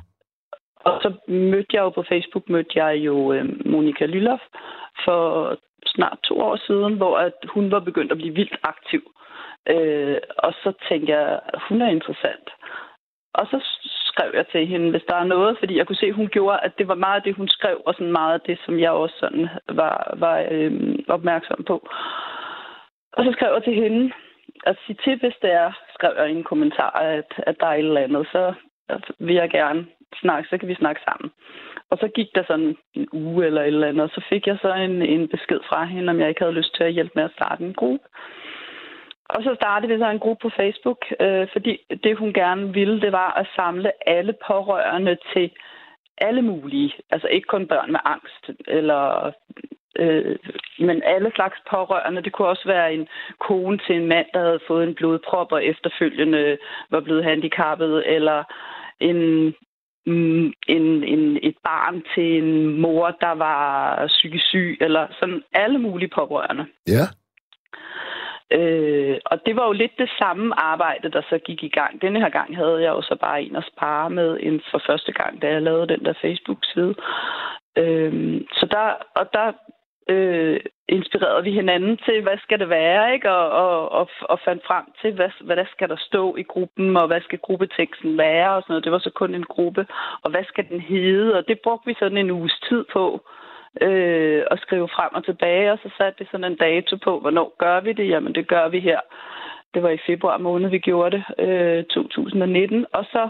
[0.76, 4.44] Og så mødte jeg jo på Facebook, mødte jeg jo øh, Monika Lylloff
[5.06, 9.02] for snart to år siden, hvor at hun var begyndt at blive vildt aktiv.
[9.70, 12.50] Øh, og så tænkte jeg, hun er interessant.
[13.34, 13.58] Og så
[14.10, 16.60] skrev jeg til hende, hvis der er noget, fordi jeg kunne se, at hun gjorde,
[16.64, 18.92] at det var meget af det, hun skrev, og sådan meget af det, som jeg
[18.92, 21.90] også sådan var, var øhm, opmærksom på.
[23.14, 24.12] Og så skrev jeg til hende,
[24.66, 27.74] at sige til, hvis det er, skrev jeg i en kommentar, at, at der er
[27.74, 28.54] et eller andet, så
[29.20, 29.86] vil jeg gerne
[30.22, 31.32] snakke, så kan vi snakke sammen.
[31.90, 34.58] Og så gik der sådan en uge eller et eller andet, og så fik jeg
[34.62, 37.24] så en, en besked fra hende, om jeg ikke havde lyst til at hjælpe med
[37.24, 38.06] at starte en gruppe.
[39.36, 43.02] Og så startede vi så en gruppe på Facebook, øh, fordi det hun gerne ville,
[43.02, 45.52] det var at samle alle pårørende til
[46.18, 49.32] alle mulige, altså ikke kun børn med angst, eller,
[50.00, 50.36] øh,
[50.80, 52.24] men alle slags pårørende.
[52.24, 53.08] Det kunne også være en
[53.40, 56.58] kone til en mand, der havde fået en blodprop og efterfølgende
[56.90, 58.44] var blevet handicappet, eller
[59.00, 59.20] en
[60.06, 65.80] mm, en, en, et barn til en mor, der var psykisk syg, eller sådan alle
[65.80, 66.66] mulige pårørende.
[66.88, 67.06] Ja.
[68.54, 72.02] Øh, og det var jo lidt det samme arbejde, der så gik i gang.
[72.02, 75.12] Denne her gang havde jeg jo så bare en at spare med en for første
[75.12, 76.96] gang, da jeg lavede den der Facebook-side.
[77.78, 79.52] Øh, så der, og der
[80.10, 83.32] øh, inspirerede vi hinanden til, hvad skal det være, ikke?
[83.32, 86.98] Og, og, og, og fandt frem til, hvad, hvad der skal der stå i gruppen,
[86.98, 88.84] og hvad skal gruppeteksten være, og sådan noget.
[88.84, 89.88] Det var så kun en gruppe,
[90.24, 93.43] og hvad skal den hedde, og det brugte vi sådan en uges tid på øh,
[94.52, 97.80] at skrive frem og tilbage, og så satte vi sådan en dato på, hvornår gør
[97.80, 98.10] vi det?
[98.10, 99.00] Jamen, det gør vi her.
[99.74, 103.30] Det var i februar måned, vi gjorde det, øh, 2019, og så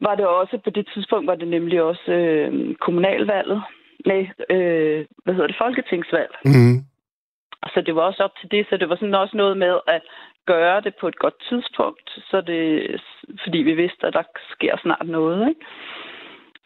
[0.00, 3.62] var det også, på det tidspunkt var det nemlig også øh, kommunalvalget,
[4.06, 6.30] med, øh, hvad hedder det, folketingsvalg.
[6.44, 6.76] Mm.
[7.72, 10.02] Så det var også op til det, så det var sådan også noget med at
[10.46, 12.62] gøre det på et godt tidspunkt, så det,
[13.44, 14.22] fordi vi vidste, at der
[14.54, 15.48] sker snart noget.
[15.48, 15.60] Ikke?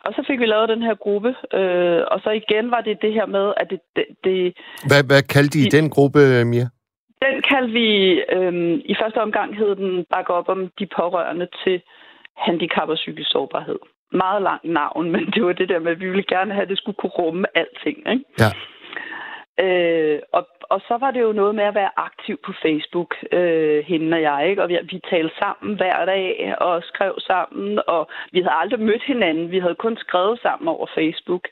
[0.05, 3.13] Og så fik vi lavet den her gruppe, øh, og så igen var det det
[3.13, 3.81] her med, at det...
[3.97, 4.37] det, det
[4.91, 6.67] hvad, hvad kaldte I de, den gruppe, Mia?
[7.27, 7.89] Den kaldte vi,
[8.37, 8.55] øh,
[8.93, 11.83] i første omgang hed den Bakke op om de pårørende til
[12.37, 13.79] handicap og psykisk sårbarhed
[14.13, 16.69] meget langt navn, men det var det der med, at vi ville gerne have, at
[16.69, 17.99] det skulle kunne rumme alting.
[18.13, 18.25] Ikke?
[18.39, 18.51] Ja.
[19.61, 23.85] Øh, og, og så var det jo noget med at være aktiv på Facebook, øh,
[23.85, 24.63] hende og jeg, ikke?
[24.63, 29.03] Og vi, vi talte sammen hver dag og skrev sammen, og vi havde aldrig mødt
[29.03, 29.51] hinanden.
[29.51, 31.49] Vi havde kun skrevet sammen over Facebook.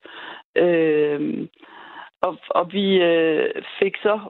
[0.56, 1.48] Øh,
[2.22, 4.20] og, og vi øh, fik så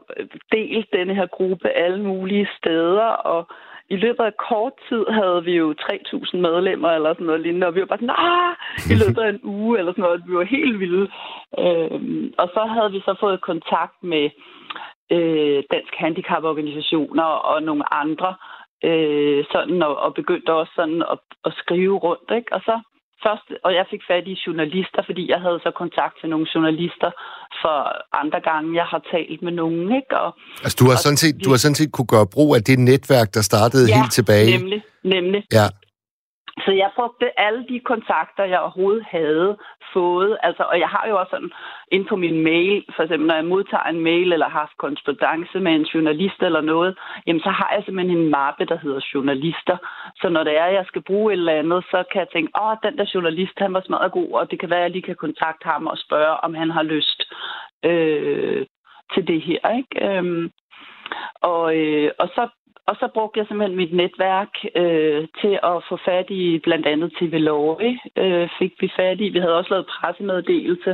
[0.52, 3.48] delt denne her gruppe alle mulige steder, og
[3.90, 7.74] i løbet af kort tid havde vi jo 3.000 medlemmer eller sådan noget lignende, og
[7.74, 8.52] vi var bare sådan, ah,
[8.92, 11.10] i løbet af en uge eller sådan noget, vi var helt vilde.
[11.58, 14.30] Øhm, og så havde vi så fået kontakt med
[15.16, 18.34] øh, Dansk Handicaporganisationer og nogle andre,
[18.84, 22.52] øh, sådan, og, og begyndte også sådan at, at skrive rundt, ikke?
[22.52, 22.80] Og så
[23.24, 27.10] først, og jeg fik fat i journalister, fordi jeg havde så kontakt til nogle journalister
[27.62, 27.76] for
[28.22, 29.86] andre gange, jeg har talt med nogen.
[30.00, 30.12] Ikke?
[30.24, 30.30] Og,
[30.64, 32.78] altså, du har, og, sådan set, du har sådan set kunne gøre brug af det
[32.90, 34.50] netværk, der startede ja, helt tilbage.
[34.58, 34.80] nemlig.
[35.14, 35.42] nemlig.
[35.58, 35.66] Ja.
[36.70, 39.56] Så jeg brugte alle de kontakter, jeg overhovedet havde
[39.92, 40.38] fået.
[40.42, 41.50] Altså, og jeg har jo også sådan
[41.92, 45.60] ind på min mail, for eksempel når jeg modtager en mail eller har haft korrespondence
[45.60, 49.76] med en journalist eller noget, jamen så har jeg simpelthen en mappe, der hedder journalister.
[50.20, 52.50] Så når det er, at jeg skal bruge et eller andet, så kan jeg tænke,
[52.62, 55.08] åh, den der journalist, han var smadret god, og det kan være, at jeg lige
[55.10, 57.20] kan kontakte ham og spørge, om han har lyst
[57.84, 58.66] øh,
[59.14, 59.60] til det her.
[59.78, 59.94] Ikke?
[60.08, 60.50] Øhm,
[61.42, 62.48] og, øh, og så
[62.90, 67.10] og så brugte jeg simpelthen mit netværk øh, til at få fat i blandt andet
[67.18, 69.26] TV Lorry, øh, fik vi fat i.
[69.34, 70.92] Vi havde også lavet pressemeddelelse,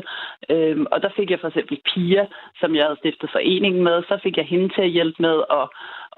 [0.53, 2.25] øh, og der fik jeg for eksempel Pia,
[2.61, 5.67] som jeg havde stiftet foreningen med, så fik jeg hende til at hjælpe med at,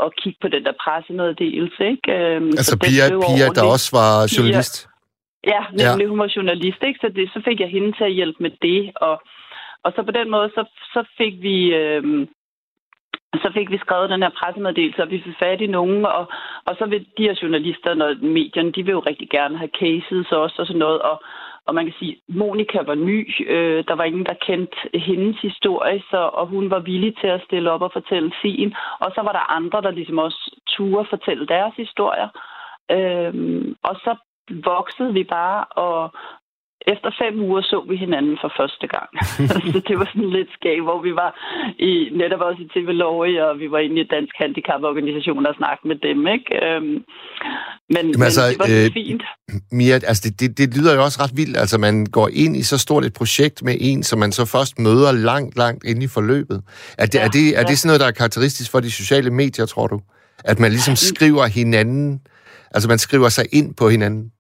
[0.05, 1.83] at kigge på den der pressemeddelelse.
[1.93, 2.07] Ikke?
[2.17, 4.75] Øh, altså Pia, Pia der også var journalist?
[4.79, 6.11] Pia, ja, nemlig ja.
[6.13, 6.99] hun var journalist, ikke?
[7.03, 9.17] Så, det, så fik jeg hende til at hjælpe med det, og,
[9.85, 10.63] og så på den måde, så,
[10.95, 11.57] så fik vi...
[11.83, 12.27] Øh,
[13.35, 16.27] så fik vi skrevet den her pressemeddelelse, og vi fik fat i nogen, og,
[16.65, 20.33] og så vil de her journalister og medierne, de vil jo rigtig gerne have cases
[20.33, 21.23] også og sådan noget, og,
[21.67, 26.03] og man kan sige, Monika var ny, øh, der var ingen, der kendte hendes historie,
[26.11, 29.33] så, og hun var villig til at stille op og fortælle sin, og så var
[29.33, 32.29] der andre, der ligesom også turde fortælle deres historier,
[32.91, 33.35] øh,
[33.83, 34.17] og så
[34.65, 36.13] voksede vi bare, og,
[36.93, 39.09] efter fem uger så vi hinanden for første gang.
[39.73, 41.31] så det var sådan lidt skægt, hvor vi var
[41.91, 45.83] i, netop også i TV Lorge, og vi var inde i Dansk Handicaporganisation og snakke
[45.91, 46.49] med dem, ikke?
[46.67, 46.99] Øhm,
[47.95, 49.23] men, Jamen, men altså, det var øh, fint.
[49.79, 51.57] Mia, altså det, det, det lyder jo også ret vildt.
[51.63, 54.79] Altså man går ind i så stort et projekt med en, som man så først
[54.79, 56.59] møder langt, langt inde i forløbet.
[56.99, 57.67] Er det, ja, er det, er ja.
[57.69, 60.01] det sådan noget, der er karakteristisk for de sociale medier, tror du?
[60.45, 62.21] At man ligesom skriver hinanden,
[62.71, 64.33] altså man skriver sig ind på hinanden?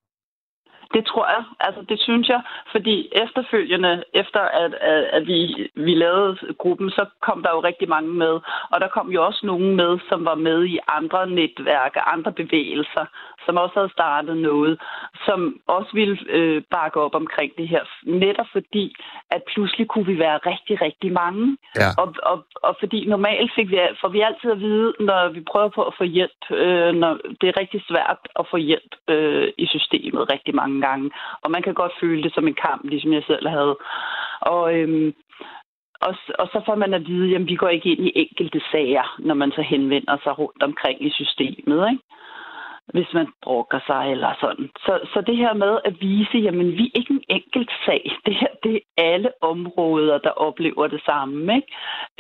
[0.95, 1.45] Det tror jeg.
[1.61, 2.41] Altså, det synes jeg.
[2.73, 7.89] Fordi efterfølgende, efter at, at, at vi, vi lavede gruppen, så kom der jo rigtig
[7.89, 8.35] mange med.
[8.73, 13.05] Og der kom jo også nogen med, som var med i andre netværk, andre bevægelser
[13.47, 14.81] som også havde startet noget,
[15.27, 17.83] som også ville øh, bakke op omkring det her.
[18.05, 18.95] Netop fordi,
[19.31, 21.57] at pludselig kunne vi være rigtig, rigtig mange.
[21.77, 21.89] Ja.
[22.03, 25.69] Og, og, og fordi normalt fik vi, får vi altid at vide, når vi prøver
[25.69, 29.67] på at få hjælp, øh, når det er rigtig svært at få hjælp øh, i
[29.67, 31.11] systemet rigtig mange gange.
[31.43, 33.77] Og man kan godt føle det som en kamp, ligesom jeg selv havde.
[34.41, 35.15] Og, øhm,
[36.01, 39.17] og, og så får man at vide, at vi går ikke ind i enkelte sager,
[39.19, 41.91] når man så henvender sig rundt omkring i systemet.
[41.91, 42.03] Ikke?
[42.95, 44.71] Hvis man brokker sig eller sådan.
[44.77, 48.13] Så, så det her med at vise, jamen vi er ikke en enkelt sag.
[48.27, 51.57] Det her, det er alle områder, der oplever det samme.
[51.57, 51.71] Ikke?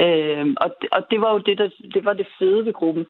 [0.01, 3.07] Øhm, og, og det var jo det, der, det var det fede ved gruppen.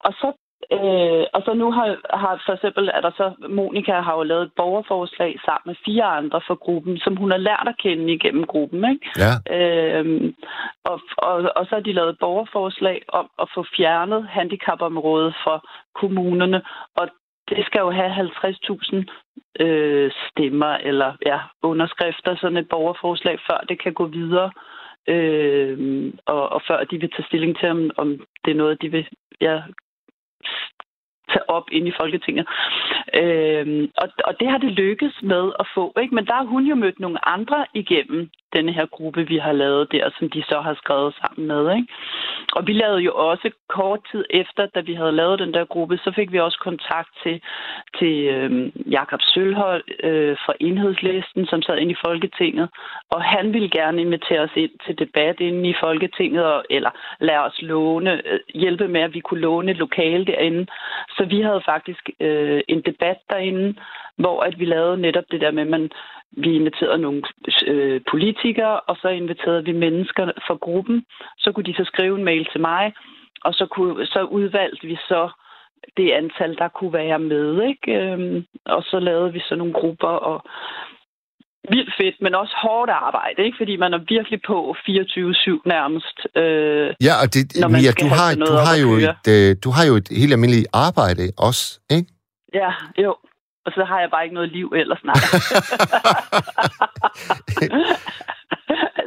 [0.00, 0.32] Og så
[0.72, 1.86] Øh, og så nu har,
[2.22, 6.04] har for eksempel, er der så, Monika har jo lavet et borgerforslag sammen med fire
[6.04, 8.80] andre for gruppen, som hun har lært at kende igennem gruppen.
[8.92, 9.06] Ikke?
[9.24, 9.32] Ja.
[9.56, 10.32] Øh,
[10.84, 15.60] og, og, og så har de lavet et borgerforslag om at få fjernet handicapområdet fra
[15.94, 16.62] kommunerne,
[16.96, 17.08] og
[17.48, 23.82] det skal jo have 50.000 øh, stemmer eller ja, underskrifter, sådan et borgerforslag, før det
[23.82, 24.50] kan gå videre.
[25.08, 28.08] Øh, og, og før de vil tage stilling til, om, om
[28.44, 29.08] det er noget, de vil
[29.40, 29.60] ja,
[31.28, 32.46] tage op ind i Folketinget.
[33.14, 35.92] Øhm, og, og det har det lykkes med at få.
[36.02, 36.14] Ikke?
[36.14, 39.92] Men der har hun jo mødt nogle andre igennem denne her gruppe, vi har lavet
[39.92, 41.76] der, som de så har skrevet sammen med.
[41.76, 41.88] Ikke?
[42.52, 45.96] Og vi lavede jo også kort tid efter, da vi havde lavet den der gruppe,
[46.04, 47.42] så fik vi også kontakt til,
[47.98, 52.68] til øhm, Jakob Sølhold øh, fra Enhedslisten, som sad inde i Folketinget.
[53.10, 57.44] Og han ville gerne invitere os ind til debat inde i Folketinget, og, eller lade
[57.48, 60.66] os låne, øh, hjælpe med, at vi kunne låne lokale derinde.
[61.16, 62.99] Så vi havde faktisk øh, en debat
[63.30, 63.74] derinde,
[64.16, 65.90] hvor at vi lavede netop det der med, at man
[66.32, 67.22] vi inviterede nogle
[67.66, 71.04] øh, politikere, og så inviterede vi mennesker fra gruppen.
[71.38, 72.92] Så kunne de så skrive en mail til mig,
[73.44, 75.30] og så, kunne, så udvalgte vi så
[75.96, 77.62] det antal, der kunne være med.
[77.70, 77.92] Ikke?
[78.00, 80.42] Øhm, og så lavede vi så nogle grupper, og
[81.68, 83.56] vildt fedt, men også hårdt arbejde, ikke?
[83.60, 84.56] fordi man er virkelig på
[84.88, 86.16] 24-7 nærmest.
[86.42, 87.42] Øh, ja, og det,
[87.76, 91.24] Mia, du har, du, har jo et, øh, du har jo et helt almindeligt arbejde
[91.48, 91.64] også,
[91.96, 92.08] ikke?
[92.54, 93.16] Ja, jo.
[93.64, 95.14] Og så har jeg bare ikke noget liv ellers, nej.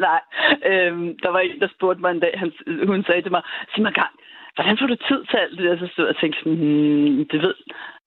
[0.08, 0.21] nej.
[0.65, 2.51] Øhm, der var en, der spurgte mig en dag, han,
[2.88, 3.41] hun sagde til mig,
[3.73, 4.13] sig mig gang,
[4.56, 5.77] hvordan får du tid til alt det der?
[5.77, 7.53] Så stod jeg og tænkte sådan, hmm, det, ved,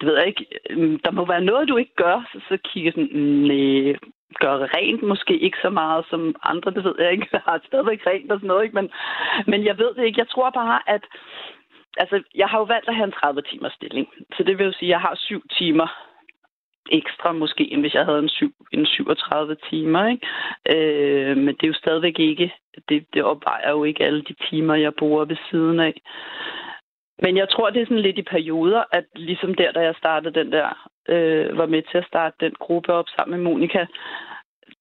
[0.01, 0.46] det ved jeg ikke.
[0.70, 2.29] Øhm, der må være noget, du ikke gør.
[2.33, 3.96] Så, så kigger jeg sådan, nej,
[4.40, 7.29] gør rent måske ikke så meget som andre, det ved jeg ikke.
[7.33, 8.75] Jeg har stadigvæk rent og sådan noget, ikke?
[8.75, 8.90] Men,
[9.46, 10.20] men jeg ved det ikke.
[10.20, 11.05] Jeg tror bare, at
[11.96, 14.09] altså, jeg har jo valgt at have en 30 timers stilling.
[14.37, 15.88] Så det vil jo sige, at jeg har syv timer
[16.90, 20.06] ekstra måske, end hvis jeg havde en, syv, en 37 timer.
[20.09, 20.26] Ikke?
[20.74, 22.52] Øh, men det er jo stadigvæk ikke,
[22.88, 26.00] det, det opvejer jo ikke alle de timer, jeg bruger ved siden af.
[27.22, 30.35] Men jeg tror, det er sådan lidt i perioder, at ligesom der, da jeg startede
[30.35, 33.87] den der, øh, var med til at starte den gruppe op sammen med Monika,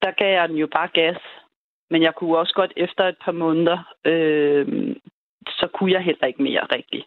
[0.02, 1.18] der gav jeg den jo bare gas.
[1.90, 4.95] Men jeg kunne også godt efter et par måneder, øh,
[5.50, 7.06] så kunne jeg heller ikke mere rigtigt.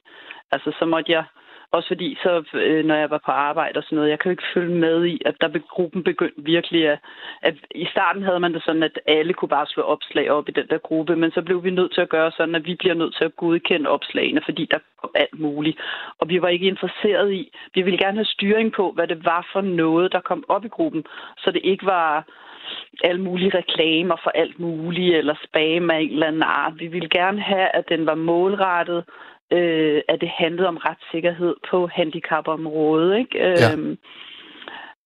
[0.53, 1.25] Altså, så måtte jeg
[1.71, 4.31] Også fordi, så, øh, når jeg var på arbejde og sådan noget, jeg kan jo
[4.31, 6.99] ikke følge med i, at der gruppen begyndte virkelig at,
[7.43, 7.55] at...
[7.71, 10.67] I starten havde man det sådan, at alle kunne bare slå opslag op i den
[10.71, 13.15] der gruppe, men så blev vi nødt til at gøre sådan, at vi bliver nødt
[13.17, 15.79] til at godkende opslagene, fordi der kom alt muligt.
[16.19, 17.53] Og vi var ikke interesseret i...
[17.75, 20.69] Vi ville gerne have styring på, hvad det var for noget, der kom op i
[20.69, 21.05] gruppen,
[21.39, 22.25] så det ikke var
[23.05, 26.73] alle mulige reklamer for alt muligt, eller spam af en eller anden art.
[26.77, 29.05] Vi ville gerne have, at den var målrettet,
[29.53, 33.19] øh, at det handlede om retssikkerhed på handicapområdet.
[33.19, 33.39] Ikke?
[33.39, 33.73] Ja.
[33.73, 33.99] Øhm,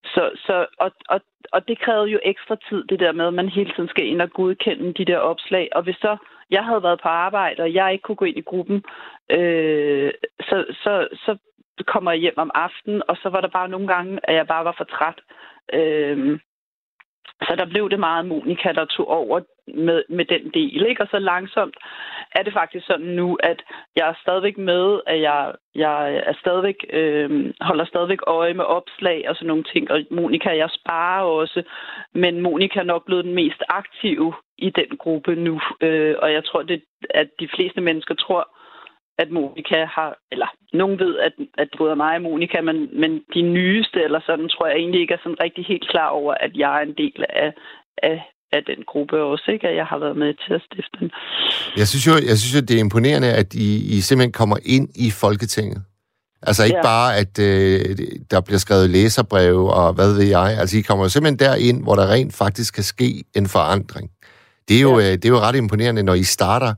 [0.04, 1.20] så, så, og, og,
[1.52, 4.22] og det krævede jo ekstra tid, det der med, at man hele tiden skal ind
[4.22, 5.68] og godkende de der opslag.
[5.72, 6.16] Og hvis så
[6.50, 8.84] jeg havde været på arbejde, og jeg ikke kunne gå ind i gruppen,
[9.30, 11.38] øh, så, så, så
[11.86, 14.64] kommer jeg hjem om aftenen, og så var der bare nogle gange, at jeg bare
[14.64, 15.18] var for træt.
[15.72, 16.38] Øh,
[17.46, 19.40] så der blev det meget Monika, der tog over
[19.74, 20.86] med, med den del.
[20.86, 21.02] Ikke?
[21.02, 21.76] Og så langsomt
[22.32, 23.62] er det faktisk sådan nu, at
[23.96, 29.28] jeg er stadigvæk med, at jeg, jeg er stadigvæk, øh, holder stadigvæk øje med opslag
[29.28, 29.90] og sådan nogle ting.
[29.90, 31.62] Og Monika, jeg sparer også,
[32.14, 35.60] men Monika er nok blevet den mest aktive i den gruppe nu.
[35.80, 38.48] Øh, og jeg tror, det, at de fleste mennesker tror,
[39.18, 43.42] at Monika har, eller nogen ved, at, at både mig og Monika, men, men de
[43.42, 46.70] nyeste, eller sådan, tror jeg egentlig ikke er sådan rigtig helt klar over, at jeg
[46.78, 47.52] er en del af,
[48.02, 48.16] af,
[48.52, 49.68] af den gruppe også, ikke?
[49.68, 51.10] At jeg har været med til at stifte den.
[51.76, 54.88] Jeg synes jo, jeg synes jo det er imponerende, at I, I simpelthen kommer ind
[55.06, 55.82] i Folketinget.
[56.42, 56.82] Altså ikke ja.
[56.82, 57.96] bare, at øh,
[58.30, 60.58] der bliver skrevet læserbreve og hvad ved jeg.
[60.60, 64.10] Altså I kommer jo simpelthen derind, hvor der rent faktisk kan ske en forandring.
[64.68, 65.06] Det er jo, ja.
[65.06, 66.74] øh, det er jo ret imponerende, når I starter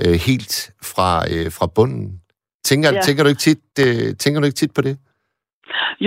[0.00, 2.20] øh, helt fra, øh, fra bunden.
[2.64, 3.00] Tænker, ja.
[3.00, 4.98] tænker, du ikke tit, øh, tænker du ikke tit på det?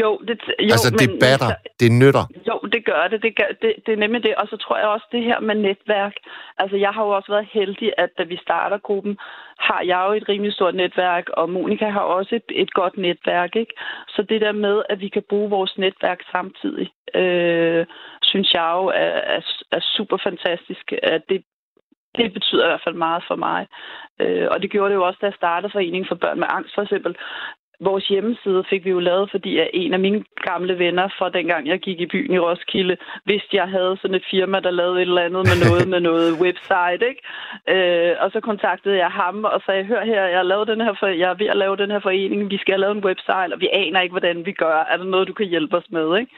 [0.01, 2.25] Jo, det, jo altså, det men, batter, men, det nytter.
[2.49, 3.21] Jo, det gør det.
[3.25, 3.73] Det, gør, det.
[3.85, 4.35] det er nemlig det.
[4.35, 6.15] Og så tror jeg også det her med netværk.
[6.57, 9.17] Altså, jeg har jo også været heldig, at da vi starter gruppen,
[9.57, 13.55] har jeg jo et rimelig stort netværk, og Monika har også et, et godt netværk.
[13.55, 13.73] Ikke?
[14.07, 17.85] Så det der med, at vi kan bruge vores netværk samtidig, øh,
[18.35, 20.85] synes jeg jo er, er, er super fantastisk.
[21.03, 21.39] At det,
[22.17, 23.67] det betyder i hvert fald meget for mig.
[24.21, 26.75] Øh, og det gjorde det jo også, da jeg startede Foreningen for Børn med Angst,
[26.75, 27.15] for eksempel.
[27.79, 31.67] Vores hjemmeside fik vi jo lavet, fordi at en af mine gamle venner fra dengang
[31.67, 35.01] jeg gik i byen i Roskilde, vidste jeg havde sådan et firma, der lavede et
[35.01, 37.21] eller andet med noget med noget website, ikke?
[37.73, 40.93] Øh, og så kontaktede jeg ham og sagde, hør her, jeg, har lavet den her
[40.99, 43.53] for, jeg er ved at lave den her forening, vi skal have lavet en website,
[43.53, 44.77] og vi aner ikke, hvordan vi gør.
[44.91, 46.31] Er der noget, du kan hjælpe os med, ikke?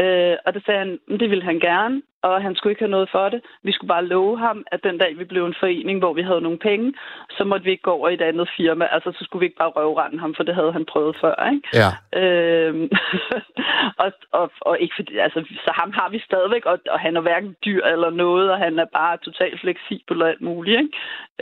[0.00, 3.10] Øh, og det sagde han, det ville han gerne og han skulle ikke have noget
[3.12, 3.40] for det.
[3.62, 6.40] Vi skulle bare love ham, at den dag vi blev en forening, hvor vi havde
[6.40, 6.92] nogle penge,
[7.30, 8.84] så måtte vi ikke gå over i et andet firma.
[8.92, 11.68] Altså, så skulle vi ikke bare røvrende ham, for det havde han prøvet før, ikke?
[11.82, 11.90] Ja.
[12.20, 12.88] Øhm,
[14.02, 17.20] og, og, og, ikke fordi, altså, så ham har vi stadigvæk, og, og han er
[17.20, 20.96] hverken dyr eller noget, og han er bare totalt fleksibel og alt muligt, ikke?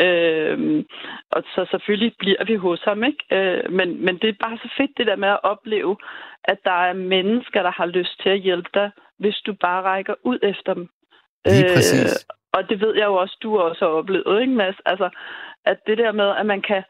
[0.04, 0.86] Øhm,
[1.30, 3.22] og så selvfølgelig bliver vi hos ham, ikke?
[3.30, 5.96] Øh, men, men det er bare så fedt, det der med at opleve,
[6.44, 10.14] at der er mennesker, der har lyst til at hjælpe dig, hvis du bare rækker
[10.24, 10.88] ud efter dem.
[11.46, 12.12] Lige øh, præcis.
[12.12, 14.76] Øh, og det ved jeg jo også, du også har oplevet, ikke Mads?
[14.86, 15.10] Altså,
[15.64, 16.82] at det der med, at man kan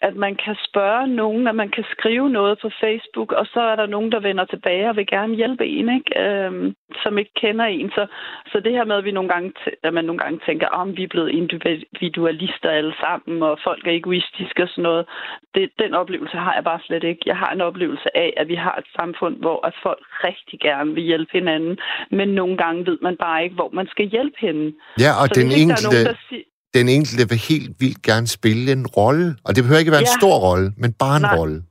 [0.00, 3.76] at man kan spørge nogen, at man kan skrive noget på Facebook, og så er
[3.76, 6.10] der nogen, der vender tilbage og vil gerne hjælpe en, ikke?
[6.22, 7.90] Øhm, som ikke kender en.
[7.90, 8.06] Så,
[8.52, 10.96] så det her med, at, vi nogle gange at man nogle gange tænker, om oh,
[10.96, 15.06] vi er blevet individualister alle sammen, og folk er egoistiske og sådan noget,
[15.54, 17.22] det, den oplevelse har jeg bare slet ikke.
[17.26, 20.94] Jeg har en oplevelse af, at vi har et samfund, hvor at folk rigtig gerne
[20.94, 21.78] vil hjælpe hinanden,
[22.10, 24.64] men nogle gange ved man bare ikke, hvor man skal hjælpe hende.
[25.04, 25.84] Ja, og så den enkelte...
[25.88, 29.36] Nogen, der siger, den enkelte vil helt vildt gerne spille en rolle.
[29.44, 30.12] Og det behøver ikke være ja.
[30.12, 31.36] en stor rolle, men bare en Nej.
[31.36, 31.62] rolle.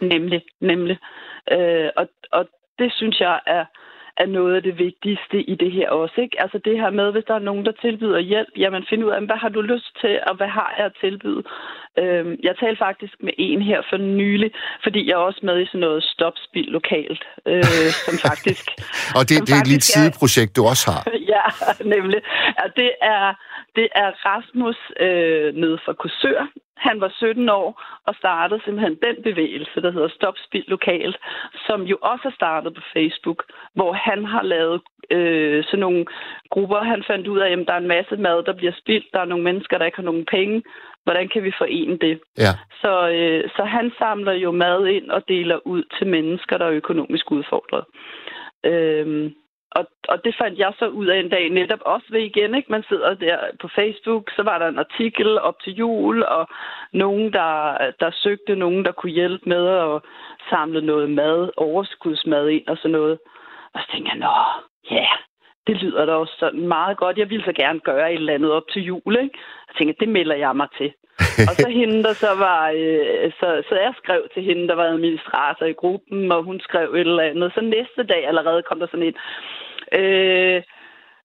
[0.00, 0.96] Nemlig, nemlig.
[1.52, 2.44] Øh, og, og
[2.78, 3.64] det synes jeg er,
[4.16, 6.20] er noget af det vigtigste i det her også.
[6.24, 6.42] Ikke?
[6.42, 9.20] Altså det her med, hvis der er nogen, der tilbyder hjælp, jamen find ud af,
[9.26, 11.42] hvad har du lyst til, og hvad har jeg at tilbyde?
[11.98, 14.50] Øhm, jeg talte faktisk med en her for nylig,
[14.84, 18.64] fordi jeg er også med i sådan noget stopspil lokalt, øh, som faktisk...
[19.16, 21.02] og det, det er et lille sideprojekt, du også har.
[21.34, 21.44] ja,
[21.94, 22.20] nemlig.
[22.58, 23.24] Ja, det er,
[23.76, 26.46] det er Rasmus øh, nede fra Kursør,
[26.88, 31.16] han var 17 år og startede simpelthen den bevægelse, der hedder Stop Spild Lokalt,
[31.66, 33.40] som jo også er startet på Facebook,
[33.74, 34.80] hvor han har lavet
[35.10, 36.04] øh, sådan nogle
[36.50, 36.80] grupper.
[36.92, 39.06] Han fandt ud af, at der er en masse mad, der bliver spildt.
[39.12, 40.62] Der er nogle mennesker, der ikke har nogen penge.
[41.04, 42.20] Hvordan kan vi forene det?
[42.38, 42.52] Ja.
[42.82, 46.78] Så, øh, så han samler jo mad ind og deler ud til mennesker, der er
[46.82, 47.84] økonomisk udfordret.
[48.64, 49.30] Øh,
[49.76, 52.54] og, og det fandt jeg så ud af en dag netop også ved igen.
[52.54, 52.72] Ikke?
[52.72, 56.48] Man sidder der på Facebook, så var der en artikel op til jul, og
[56.92, 60.00] nogen, der, der søgte nogen, der kunne hjælpe med at
[60.50, 63.18] samle noget mad, overskudsmad ind og sådan noget.
[63.74, 64.34] Og så tænkte jeg, nå,
[64.90, 65.18] ja, yeah,
[65.66, 67.18] det lyder da også sådan meget godt.
[67.18, 69.16] Jeg ville så gerne gøre et eller andet op til jul.
[69.22, 69.38] Ikke?
[69.68, 70.92] Jeg tænkte, det melder jeg mig til.
[71.48, 72.70] og så hende, der så var...
[72.70, 76.94] Øh, så, så jeg skrev til hende, der var administrator i gruppen, og hun skrev
[76.94, 77.52] et eller andet.
[77.54, 79.16] Så næste dag allerede kom der sådan et...
[80.00, 80.62] Øh,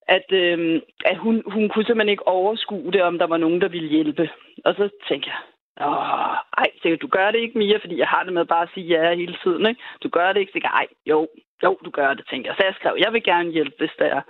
[0.08, 3.68] at, øh, at hun, hun kunne simpelthen ikke overskue det, om der var nogen, der
[3.68, 4.30] ville hjælpe.
[4.66, 5.38] Og så tænkte jeg,
[5.82, 8.70] Åh, ej, sikkert, du gør det ikke mere, fordi jeg har det med bare at
[8.74, 9.82] sige ja hele tiden, ikke?
[10.04, 11.28] Du gør det ikke, sikkert, ej, jo,
[11.64, 12.56] jo, du gør det, tænkte jeg.
[12.58, 14.22] Så jeg skrev, jeg vil gerne hjælpe, hvis det er.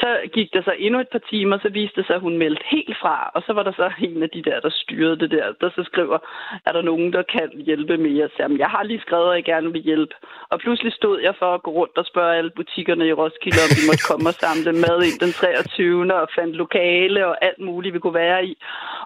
[0.00, 2.64] Så gik der så endnu et par timer, så viste det sig, at hun meldte
[2.66, 3.30] helt fra.
[3.34, 5.82] Og så var der så en af de der, der styrede det der, der så
[5.84, 6.18] skriver,
[6.66, 8.28] er der nogen, der kan hjælpe mere?
[8.28, 10.14] Så jamen, jeg har lige skrevet, at jeg gerne vil hjælpe.
[10.50, 13.70] Og pludselig stod jeg for at gå rundt og spørge alle butikkerne i Roskilde, om
[13.76, 16.14] de måtte komme og samle mad ind den 23.
[16.14, 18.54] og fandt lokale og alt muligt, vi kunne være i.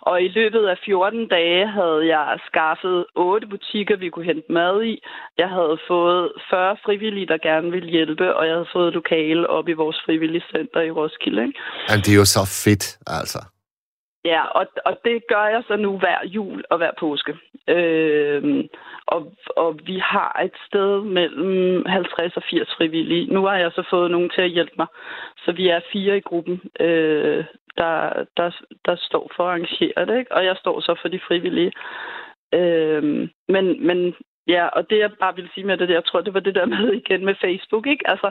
[0.01, 4.83] Og i løbet af 14 dage havde jeg skaffet otte butikker, vi kunne hente mad
[4.83, 5.03] i.
[5.39, 9.69] Jeg havde fået 40 frivillige, der gerne ville hjælpe, og jeg havde fået lokale op
[9.69, 11.43] i vores frivillige center i Roskilde.
[11.43, 11.61] Ikke?
[11.89, 13.41] Jamen, det er jo så fedt, altså.
[14.25, 17.35] Ja, og, og det gør jeg så nu hver jul og hver påske.
[17.69, 18.69] Øhm,
[19.07, 23.35] og, og vi har et sted mellem 50 og 80 frivillige.
[23.35, 24.87] Nu har jeg så fået nogen til at hjælpe mig.
[25.45, 27.45] Så vi er fire i gruppen, øh,
[27.79, 28.51] der, der,
[28.87, 30.19] der står for at arrangere det.
[30.19, 30.35] Ikke?
[30.35, 31.73] Og jeg står så for de frivillige.
[32.55, 34.15] Øhm, men, men
[34.47, 36.67] Ja, og det jeg bare vil sige med det, jeg tror, det var det der
[36.77, 38.11] med igen med Facebook, ikke?
[38.11, 38.31] Altså,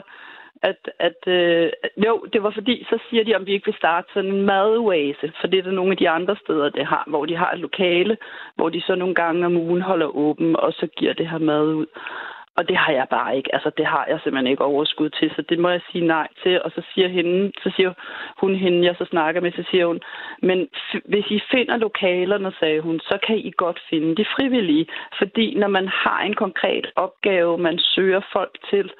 [0.62, 1.70] at, at øh,
[2.06, 5.32] jo, det var fordi, så siger de, om vi ikke vil starte sådan en madoase,
[5.40, 7.58] for det er der nogle af de andre steder, det har, hvor de har et
[7.58, 8.16] lokale,
[8.54, 11.64] hvor de så nogle gange om ugen holder åben, og så giver det her mad
[11.64, 11.86] ud.
[12.56, 13.54] Og det har jeg bare ikke.
[13.54, 16.62] Altså, det har jeg simpelthen ikke overskud til, så det må jeg sige nej til.
[16.62, 17.92] Og så siger, hende, så siger
[18.40, 20.00] hun hende, jeg så snakker med, så siger hun,
[20.42, 20.68] men
[21.04, 24.86] hvis I finder lokalerne, sagde hun, så kan I godt finde de frivillige.
[25.18, 28.92] Fordi når man har en konkret opgave, man søger folk til,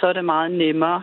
[0.00, 1.02] så er det meget nemmere,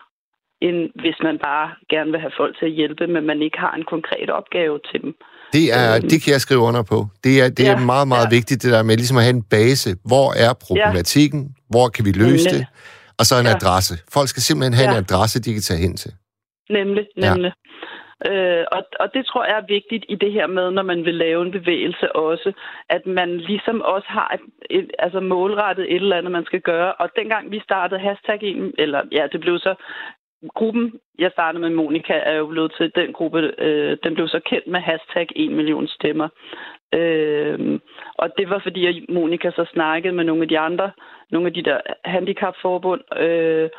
[0.62, 3.74] end hvis man bare gerne vil have folk til at hjælpe, men man ikke har
[3.76, 5.16] en konkret opgave til dem.
[5.54, 6.10] Det, er, øhm.
[6.10, 7.08] det kan jeg skrive under på.
[7.24, 8.36] Det er, det er ja, meget, meget ja.
[8.38, 9.89] vigtigt, det der med ligesom at have en base.
[10.06, 11.41] Hvor er problematikken?
[11.43, 11.62] Ja.
[11.70, 12.52] Hvor kan vi løse Nemlig.
[12.54, 12.66] det?
[13.20, 13.56] Og så en ja.
[13.56, 13.93] adresse.
[14.14, 14.98] Folk skal simpelthen have ja.
[14.98, 16.12] en adresse, de kan tage hen til.
[16.70, 17.52] Nemlig, nemlig.
[17.56, 17.66] Ja.
[18.30, 21.16] Øh, og, og det tror jeg er vigtigt i det her med, når man vil
[21.16, 22.52] lave en bevægelse også,
[22.89, 24.43] at man ligesom også har et,
[24.78, 26.93] et, altså målrettet et eller andet, man skal gøre.
[26.93, 28.41] Og dengang vi startede hashtag,
[28.78, 29.74] eller ja, det blev så
[30.54, 34.39] gruppen, jeg startede med Monika, er jo blevet til den gruppe, øh, den blev så
[34.46, 36.30] kendt med hashtag 1 million stemmer.
[36.93, 37.80] Øh,
[38.18, 40.91] og det var fordi, at Monika så snakkede med nogle af de andre,
[41.32, 43.70] nogle af de der handicapforbund, øh,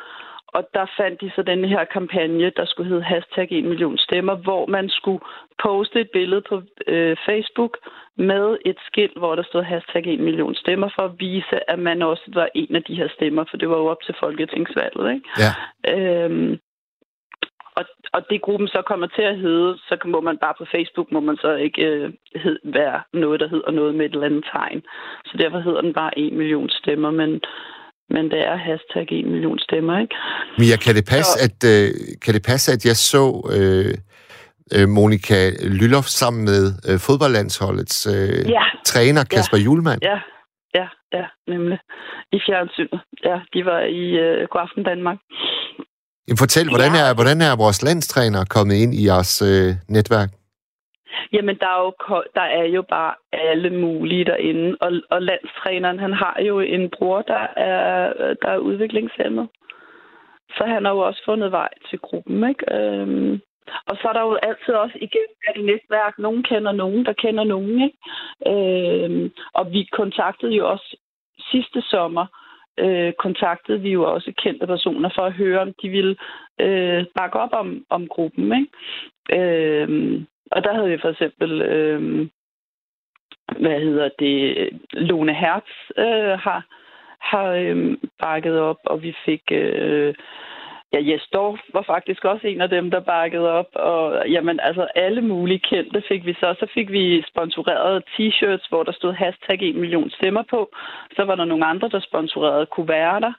[0.57, 4.35] og der fandt de så den her kampagne, der skulle hedde hashtag 1 million stemmer,
[4.35, 5.21] hvor man skulle
[5.63, 7.77] poste et billede på øh, Facebook
[8.15, 12.01] med et skilt, hvor der stod hashtag 1 million stemmer, for at vise, at man
[12.01, 15.13] også var en af de her stemmer, for det var jo op til folketingsvalget.
[15.13, 15.27] Ikke?
[15.43, 15.51] Ja.
[15.93, 16.59] Øhm,
[17.77, 21.11] og, og det gruppen så kommer til at hedde, så må man bare på Facebook,
[21.11, 24.45] må man så ikke øh, hed, være noget, der hedder noget med et eller andet
[24.51, 24.81] tegn.
[25.25, 27.41] Så derfor hedder den bare 1 million stemmer, men
[28.09, 30.15] men det er hashtag 1 million stemmer, ikke?
[30.59, 31.45] Mia, kan det passe, så...
[31.45, 31.89] at, øh,
[32.23, 33.23] kan det passe, at jeg så
[33.57, 33.93] øh,
[34.75, 35.39] øh, Monika
[35.79, 38.65] Lylof sammen med øh, fodboldlandsholdets øh, ja.
[38.85, 39.63] træner Kasper ja.
[39.63, 39.99] Julemand?
[40.03, 40.19] Ja,
[40.79, 40.87] ja,
[41.17, 41.79] ja, nemlig.
[42.31, 42.99] I fjernsynet.
[43.23, 45.17] Ja, de var i øh, Godaften Danmark.
[46.27, 47.09] Jamen, fortæl, hvordan, ja.
[47.09, 50.29] er, hvordan er vores landstræner kommet ind i jeres øh, netværk?
[51.33, 51.93] Jamen, der er, jo,
[52.35, 54.77] der er jo bare alle mulige derinde.
[54.81, 59.47] Og, og landstræneren, han har jo en bror, der er, der er udviklingshemmet.
[60.57, 62.75] Så han har jo også fundet vej til gruppen, ikke?
[62.75, 63.41] Øhm,
[63.85, 66.19] og så er der jo altid også igen et netværk.
[66.19, 67.97] Nogen kender nogen, der kender nogen, ikke?
[68.51, 70.97] Øhm, og vi kontaktede jo også
[71.51, 72.25] sidste sommer,
[72.79, 76.15] øh, kontaktede vi jo også kendte personer for at høre, om de ville
[76.59, 78.71] øh, bakke op om, om gruppen, ikke?
[79.39, 82.27] Øhm, og der havde vi for eksempel, øh,
[83.59, 86.65] hvad hedder det, Lone Hertz øh, har,
[87.19, 89.41] har øh, bakket op, og vi fik...
[89.51, 90.13] Øh,
[90.93, 94.87] Ja, Jes Dorf var faktisk også en af dem, der bakkede op, og jamen, altså
[94.95, 96.55] alle mulige kendte fik vi så.
[96.59, 100.69] Så fik vi sponsoreret t-shirts, hvor der stod hashtag 1 million stemmer på.
[101.15, 103.33] Så var der nogle andre, der sponsorerede kuverter.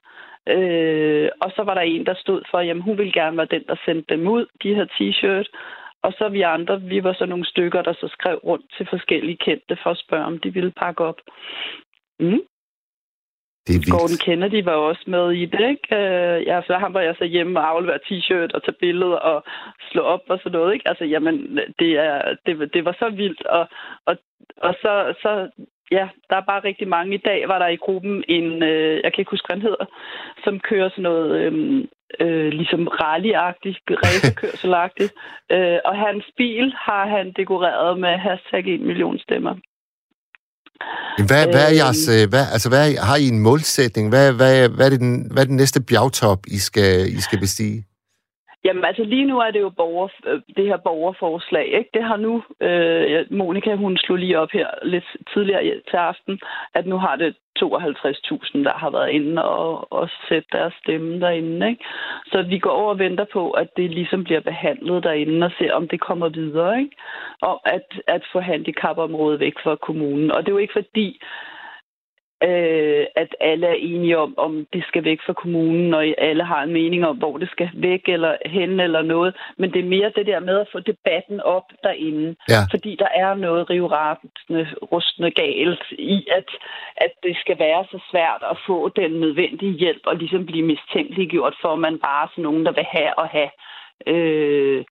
[0.46, 3.64] Øh, og så var der en, der stod for, jamen hun ville gerne være den,
[3.68, 5.48] der sendte dem ud, de her t-shirt.
[6.02, 9.36] Og så vi andre, vi var så nogle stykker, der så skrev rundt til forskellige
[9.36, 11.20] kendte for at spørge, om de ville pakke op.
[12.20, 12.40] Mm.
[13.66, 15.88] Det er Gordon Kennedy var også med i det, ikke?
[16.00, 19.44] Uh, ja, så ham var jeg så hjemme og aflevere t-shirt og tage billeder og
[19.90, 20.88] slå op og sådan noget, ikke?
[20.88, 23.46] Altså, jamen, det, er, det, det var så vildt.
[23.46, 23.68] Og,
[24.06, 24.16] og,
[24.56, 25.50] og så, så
[25.90, 27.14] ja, der er bare rigtig mange.
[27.14, 29.86] I dag var der i gruppen en, øh, jeg kan ikke huske, hvad han hedder,
[30.44, 31.52] som kører sådan noget øh,
[32.20, 35.12] øh, ligesom rally-agtigt, racerkørselagtigt.
[35.54, 39.54] øh, og hans bil har han dekoreret med hashtag 1 million stemmer.
[41.28, 41.80] Hvad, hvad er Øhm.
[41.80, 44.08] jeres, øh, hvad, altså hvad har I en målsætning?
[44.08, 47.38] Hvad, hvad, hvad, er det den, hvad er den næste bjergtop, I skal, I skal
[47.40, 47.84] bestige?
[48.64, 51.66] Jamen altså lige nu er det jo borger, øh, det her borgerforslag.
[51.66, 51.90] Ikke?
[51.94, 56.40] Det har nu, øh, Monika hun slog lige op her lidt tidligere i- til aften,
[56.74, 61.68] at nu har det 52.000, der har været inde og, og sætte deres stemme derinde.
[61.68, 61.84] Ikke?
[62.26, 65.72] Så vi går over og venter på, at det ligesom bliver behandlet derinde og ser,
[65.72, 66.78] om det kommer videre.
[66.80, 66.96] Ikke?
[67.42, 70.30] Om at, at få handicapområdet væk fra kommunen.
[70.32, 71.20] Og det er jo ikke fordi,
[72.42, 76.62] øh, at alle er enige om, om det skal væk fra kommunen, og alle har
[76.62, 79.36] en mening om, hvor det skal væk eller hen eller noget.
[79.58, 82.36] Men det er mere det der med at få debatten op derinde.
[82.48, 82.60] Ja.
[82.70, 86.48] Fordi der er noget rivrastende, rustende galt i, at,
[86.96, 91.54] at det skal være så svært at få den nødvendige hjælp og ligesom blive mistænkeliggjort
[91.62, 93.50] for, at man bare er sådan nogen, der vil have og have.
[94.06, 94.84] Øh,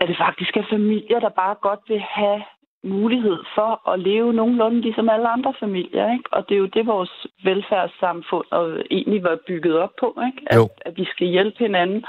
[0.00, 2.42] at det faktisk er familier, der bare godt vil have
[2.86, 6.12] mulighed for at leve nogenlunde ligesom alle andre familier.
[6.12, 6.28] Ikke?
[6.32, 10.42] Og det er jo det, vores velfærdssamfund og egentlig var bygget op på, ikke?
[10.52, 10.68] At, Jo.
[10.86, 12.04] at vi skal hjælpe hinanden.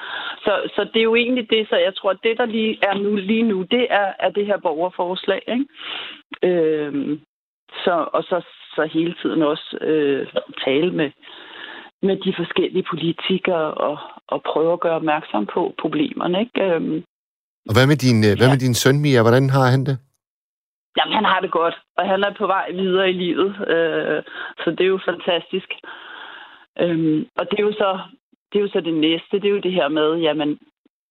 [0.46, 2.94] Så, så det er jo egentlig det, så jeg tror, at det, der lige er
[3.04, 5.42] nu, lige nu, det er, er det her borgerforslag.
[5.48, 5.66] Ikke?
[6.44, 7.20] Øhm,
[7.84, 8.42] så, og så,
[8.76, 10.28] så hele tiden også øh,
[10.66, 11.10] tale med,
[12.02, 13.98] med de forskellige politikere og,
[14.28, 16.40] og prøve at gøre opmærksom på problemerne.
[16.40, 16.64] Ikke?
[16.64, 17.04] Øhm,
[17.70, 18.54] Og hvad med din, øh, hvad Ja.
[18.54, 19.22] med din søn, Mia?
[19.22, 19.98] Hvordan har han det?
[20.98, 24.24] Jamen, han har det godt, og han er på vej videre i livet, øh,
[24.64, 25.70] så det er jo fantastisk.
[26.80, 28.00] Øhm, og det er jo så
[28.50, 30.60] det er jo så det næste, det er jo det her med, jamen,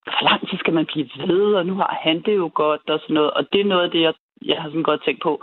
[0.04, 2.98] hvor lang tid skal man blive ved, og nu har han det jo godt, og
[3.00, 3.30] sådan noget.
[3.30, 4.14] Og det er noget af det, jeg,
[4.44, 5.42] jeg har sådan godt tænkt på,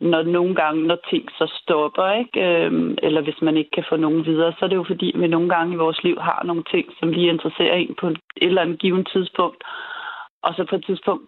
[0.00, 2.40] når nogle gange, når ting så stopper, ikke?
[2.40, 5.26] Øhm, eller hvis man ikke kan få nogen videre, så er det jo fordi, vi
[5.26, 8.62] nogle gange i vores liv har nogle ting, som lige interesserer en på et eller
[8.62, 9.64] andet givet tidspunkt.
[10.42, 11.24] Og så på et tidspunkt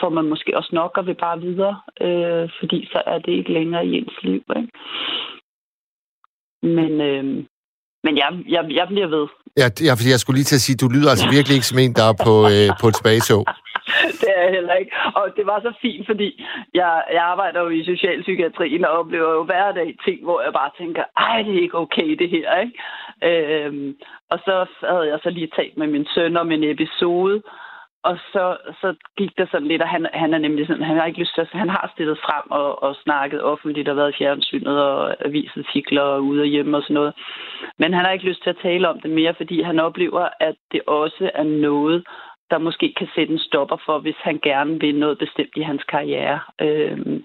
[0.00, 3.52] får man måske også nok og vil bare videre, øh, fordi så er det ikke
[3.52, 4.42] længere i ens liv.
[4.56, 4.68] Ikke?
[6.62, 7.24] Men, øh,
[8.04, 9.26] men jeg, jeg, jeg bliver ved.
[9.56, 11.94] Ja, fordi jeg skulle lige til at sige, du lyder altså virkelig ikke som en,
[11.98, 13.42] der er på, øh, på et tilbagetog.
[14.20, 14.92] det er jeg heller ikke.
[15.14, 16.28] Og det var så fint, fordi
[16.74, 20.70] jeg, jeg arbejder jo i socialpsykiatrien og oplever jo hver dag ting, hvor jeg bare
[20.78, 22.76] tænker, ej, det er ikke okay det her, ikke?
[23.28, 23.96] Øhm,
[24.30, 24.54] og så
[24.90, 27.42] havde jeg så lige talt med min søn om en episode,
[28.04, 31.06] og så, så gik der sådan lidt, og han, han er nemlig sådan, han har
[31.06, 34.18] ikke lyst til at, han har stillet frem og, og snakket offentligt og været i
[34.18, 37.14] fjernsynet og avisartikler og ude og hjemme og sådan noget.
[37.78, 40.54] Men han har ikke lyst til at tale om det mere, fordi han oplever, at
[40.72, 42.04] det også er noget,
[42.50, 45.82] der måske kan sætte en stopper for, hvis han gerne vil noget bestemt i hans
[45.84, 46.40] karriere.
[46.60, 47.24] Øhm,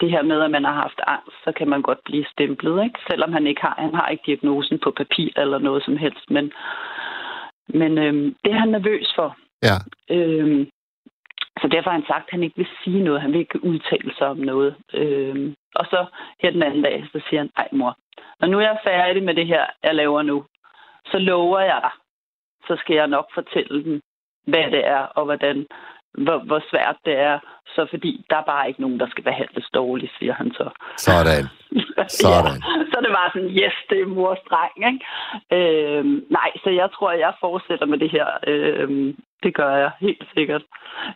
[0.00, 2.98] det her med, at man har haft angst, så kan man godt blive stemplet, ikke?
[3.10, 6.52] Selvom han ikke har, han har ikke diagnosen på papir eller noget som helst, men,
[7.68, 9.36] men øhm, det er han nervøs for.
[9.62, 9.76] Ja.
[10.10, 10.70] Øhm,
[11.60, 13.20] så derfor har han sagt, at han ikke vil sige noget.
[13.20, 14.76] Han vil ikke udtale sig om noget.
[14.94, 16.06] Øhm, og så
[16.42, 17.96] her den anden dag, så siger han, ej mor,
[18.40, 20.44] når nu er jeg færdig med det her, jeg laver nu,
[21.06, 21.94] så lover jeg dig,
[22.66, 24.00] så skal jeg nok fortælle dem,
[24.46, 25.66] hvad det er, og hvordan,
[26.24, 27.38] hvor, hvor svært det er.
[27.74, 30.70] Så fordi der er bare ikke nogen, der skal behandles dårligt, siger han så.
[30.96, 31.44] Sådan.
[32.08, 32.58] Sådan.
[32.62, 35.04] ja, så det var sådan, yes, det er mors dreng, ikke?
[35.56, 38.26] Øhm, nej, så jeg tror, jeg fortsætter med det her.
[38.46, 40.62] Øhm, det gør jeg helt sikkert.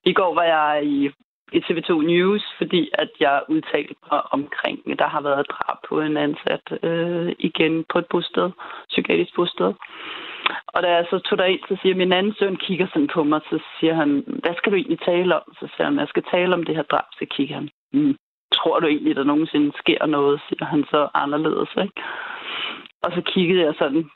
[0.04, 1.10] I går var jeg i,
[1.52, 6.16] i TV2 News, fordi at jeg udtalte mig omkring, der har været drab på en
[6.16, 8.50] ansat øh, igen på et bosted,
[8.88, 9.72] psykiatrisk bosted.
[10.66, 13.40] Og da jeg så tog derind, så siger min anden søn, kigger sådan på mig,
[13.50, 15.54] så siger han, hvad skal du egentlig tale om?
[15.60, 18.16] Så siger han, jeg skal tale om det her drab, så kigger han, mm,
[18.54, 22.02] tror du egentlig, der nogensinde sker noget, siger han så anderledes, ikke?
[23.02, 24.10] Og så kiggede jeg sådan,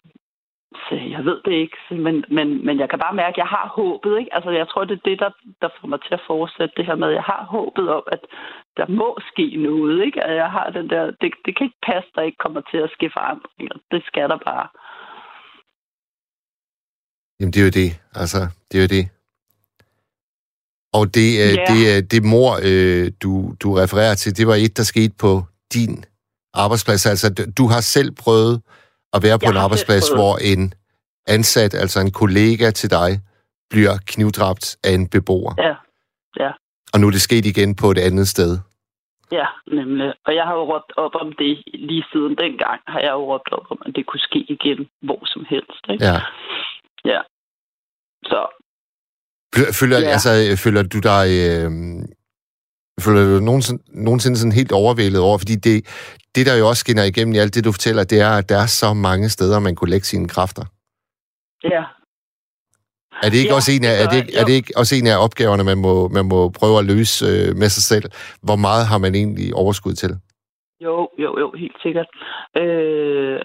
[0.74, 3.68] så jeg ved det ikke, men, men, men jeg kan bare mærke, at jeg har
[3.68, 4.34] håbet, ikke?
[4.34, 5.30] Altså, jeg tror, det er det, der,
[5.62, 8.20] der får mig til at fortsætte det her med, jeg har håbet om, at
[8.76, 10.24] der må ske noget, ikke?
[10.24, 12.90] At jeg har den der, det, det kan ikke passe, der ikke kommer til at
[12.90, 13.76] ske forandringer.
[13.90, 14.68] Det skal der bare.
[17.40, 17.90] Jamen, det er jo det.
[18.14, 18.38] Altså,
[18.72, 19.08] det er jo det.
[20.92, 21.64] Og det, øh, Ja.
[21.74, 25.42] det, det mor, øh, du, du refererer til, det var et, der skete på
[25.74, 26.04] din
[26.54, 27.06] arbejdsplads.
[27.06, 27.28] Altså,
[27.58, 28.62] du- har selv prøvet
[29.12, 30.72] at være på Jeg en arbejdsplads, hvor en
[31.26, 33.20] ansat, altså en kollega til dig,
[33.70, 35.54] bliver knivdræbt af en beboer.
[35.58, 35.74] Ja,
[36.44, 36.50] ja.
[36.92, 38.58] Og nu er det sket igen på et andet sted.
[39.32, 40.12] Ja, nemlig.
[40.26, 43.52] Og jeg har jo råbt op om det lige siden dengang, har jeg jo råbt
[43.52, 45.82] op om, at det kunne ske igen hvor som helst.
[45.92, 46.04] Ikke?
[46.04, 46.18] Ja.
[47.12, 47.20] Ja.
[48.30, 48.38] Så
[49.56, 50.06] Fø- Føler, Ja.
[50.14, 51.26] altså, øh, føler du dig...
[51.46, 51.70] Øh,
[53.04, 55.38] føler du dig nogensinde, nogensinde sådan helt overvældet over?
[55.38, 55.74] Fordi det,
[56.34, 58.58] det, der jo også skinner igennem i alt det, du fortæller, det er, at der
[58.62, 60.64] er så mange steder, man kunne lægge sine kræfter.
[61.64, 61.84] ja.
[63.22, 65.06] Er det ikke, ja, også, en af, er det, ikke, er det ikke også en
[65.06, 68.04] af opgaverne, man må, man må prøve at løse øh, med sig selv?
[68.42, 70.10] Hvor meget har man egentlig overskud til?
[70.80, 72.08] Jo, jo, jo, helt sikkert.
[72.60, 73.40] Øh,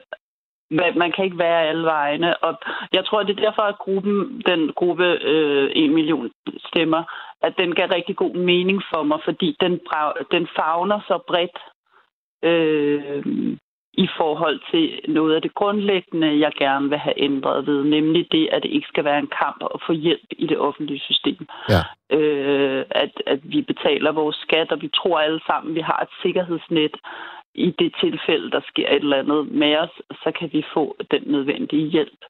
[0.95, 2.53] man, kan ikke være alle vegne, og
[2.93, 6.31] jeg tror, det er derfor, at gruppen, den gruppe øh, 1 million
[6.67, 7.03] stemmer,
[7.41, 9.79] at den gav rigtig god mening for mig, fordi den,
[10.31, 11.57] den fagner så bredt
[12.43, 13.57] øh,
[13.93, 18.49] i forhold til noget af det grundlæggende, jeg gerne vil have ændret ved, nemlig det,
[18.51, 21.47] at det ikke skal være en kamp at få hjælp i det offentlige system.
[21.69, 21.81] Ja.
[22.17, 26.09] Øh, at, at vi betaler vores skat, og vi tror alle sammen, vi har et
[26.21, 26.95] sikkerhedsnet,
[27.55, 31.23] i det tilfælde, der sker et eller andet med os, så kan vi få den
[31.25, 32.25] nødvendige hjælp.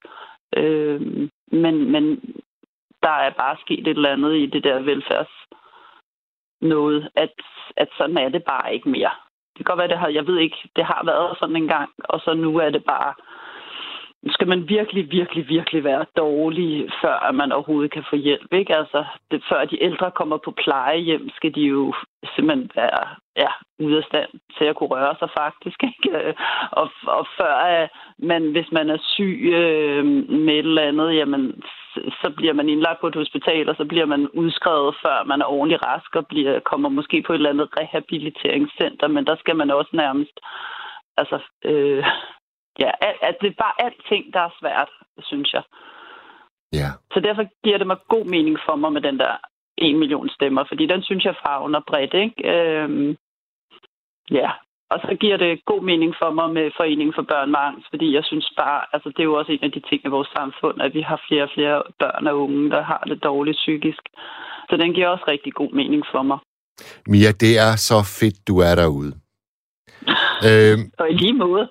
[0.56, 1.00] Øh,
[1.52, 2.04] men, men
[3.02, 5.34] der er bare sket et eller andet i det der velfærds
[6.60, 7.32] noget, at,
[7.76, 9.10] at sådan er det bare ikke mere.
[9.52, 11.90] Det kan godt være, det har, jeg ved ikke, det har været sådan en gang,
[11.98, 13.14] og så nu er det bare,
[14.30, 18.52] skal man virkelig, virkelig, virkelig være dårlig, før man overhovedet kan få hjælp.
[18.52, 18.76] Ikke?
[18.76, 21.94] Altså, det, før de ældre kommer på plejehjem, skal de jo
[22.34, 23.04] simpelthen være
[23.36, 25.82] ja, ude af stand til at kunne røre sig faktisk.
[25.92, 26.34] Ikke?
[26.70, 30.04] Og, og før øh, man, hvis man er syg øh,
[30.46, 31.62] med et eller andet, jamen,
[31.94, 35.46] så bliver man indlagt på et hospital, og så bliver man udskrevet, før man er
[35.46, 39.70] ordentlig rask og bliver, kommer måske på et eller andet rehabiliteringscenter, men der skal man
[39.70, 40.40] også nærmest
[41.16, 42.04] altså, øh,
[42.78, 44.90] ja, at, at det er bare alting, der er svært,
[45.22, 45.62] synes jeg.
[46.72, 46.88] Ja.
[47.12, 49.32] Så derfor giver det mig god mening for mig med den der
[49.78, 52.38] en million stemmer, fordi den synes jeg fagner bredt, ikke?
[52.52, 53.16] Øhm,
[54.30, 54.50] ja,
[54.92, 58.14] og så giver det god mening for mig med Foreningen for Børn med Angst, fordi
[58.14, 60.76] jeg synes bare, altså det er jo også en af de ting i vores samfund,
[60.82, 64.02] at vi har flere og flere børn og unge, der har det dårligt psykisk.
[64.70, 66.38] Så den giver også rigtig god mening for mig.
[67.06, 69.12] Mia, det er så fedt, du er derude.
[70.48, 71.68] øhm, og i lige måde.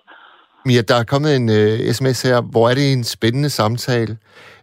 [0.66, 2.42] Mia, der er kommet en øh, uh, sms her.
[2.42, 4.18] Hvor er det en spændende samtale?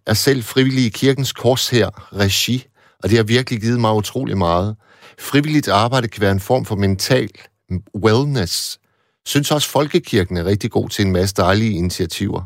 [0.06, 2.66] Er selv frivillig i kirkens kors her, regi,
[3.02, 4.76] og det har virkelig givet mig utrolig meget.
[5.18, 7.30] Frivilligt arbejde kan være en form for mental
[8.04, 8.78] wellness.
[9.26, 12.42] Synes også, Folkekirken er rigtig god til en masse dejlige initiativer.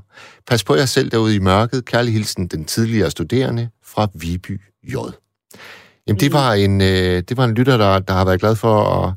[0.47, 1.85] Pas på jer selv derude i mørket.
[1.85, 4.97] Kærlig hilsen, den tidligere studerende fra Viby J.
[6.07, 8.85] Jamen, det var en, øh, det var en lytter, der, der har været glad for
[8.85, 9.15] at,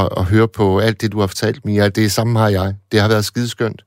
[0.00, 1.88] at, at høre på alt det, du har fortalt, Mia.
[1.88, 2.74] Det samme har jeg.
[2.92, 3.82] Det har været skideskønt.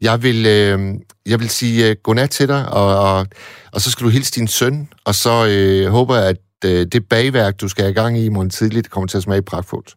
[0.00, 0.94] Jeg vil, øh,
[1.26, 3.26] jeg vil sige øh, godnat til dig, og, og,
[3.72, 7.08] og så skal du hilse din søn, og så øh, håber jeg, at øh, det
[7.08, 9.94] bagværk, du skal have i gang i i morgen tidligt, kommer til at smage pragtfuldt.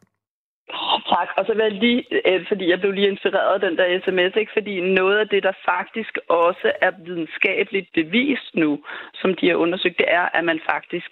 [1.47, 4.51] Så vil jeg lige, øh, fordi jeg blev lige inspireret af den der sms, ikke?
[4.57, 6.13] fordi noget af det, der faktisk
[6.45, 8.71] også er videnskabeligt bevist nu,
[9.21, 11.09] som de har undersøgt, det er, at man faktisk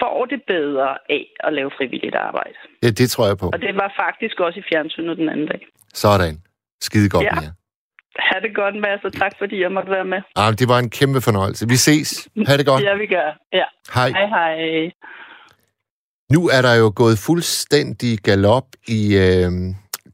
[0.00, 2.56] får det bedre af at lave frivilligt arbejde.
[2.82, 3.46] Ja, det tror jeg på.
[3.54, 5.62] Og det var faktisk også i fjernsynet den anden dag.
[5.94, 6.34] Sådan.
[6.80, 7.34] Skide godt, ja.
[7.34, 7.50] Mia.
[8.28, 10.20] Ha' det godt, Mads, og tak fordi jeg måtte være med.
[10.36, 11.68] Ah, det var en kæmpe fornøjelse.
[11.68, 12.28] Vi ses.
[12.48, 12.82] Ha' det godt.
[12.82, 13.28] ja, vi gør.
[13.52, 13.64] Ja.
[13.94, 14.08] Hej.
[14.08, 14.90] Hej, hej.
[16.34, 19.50] Nu er der jo gået fuldstændig galop i øh,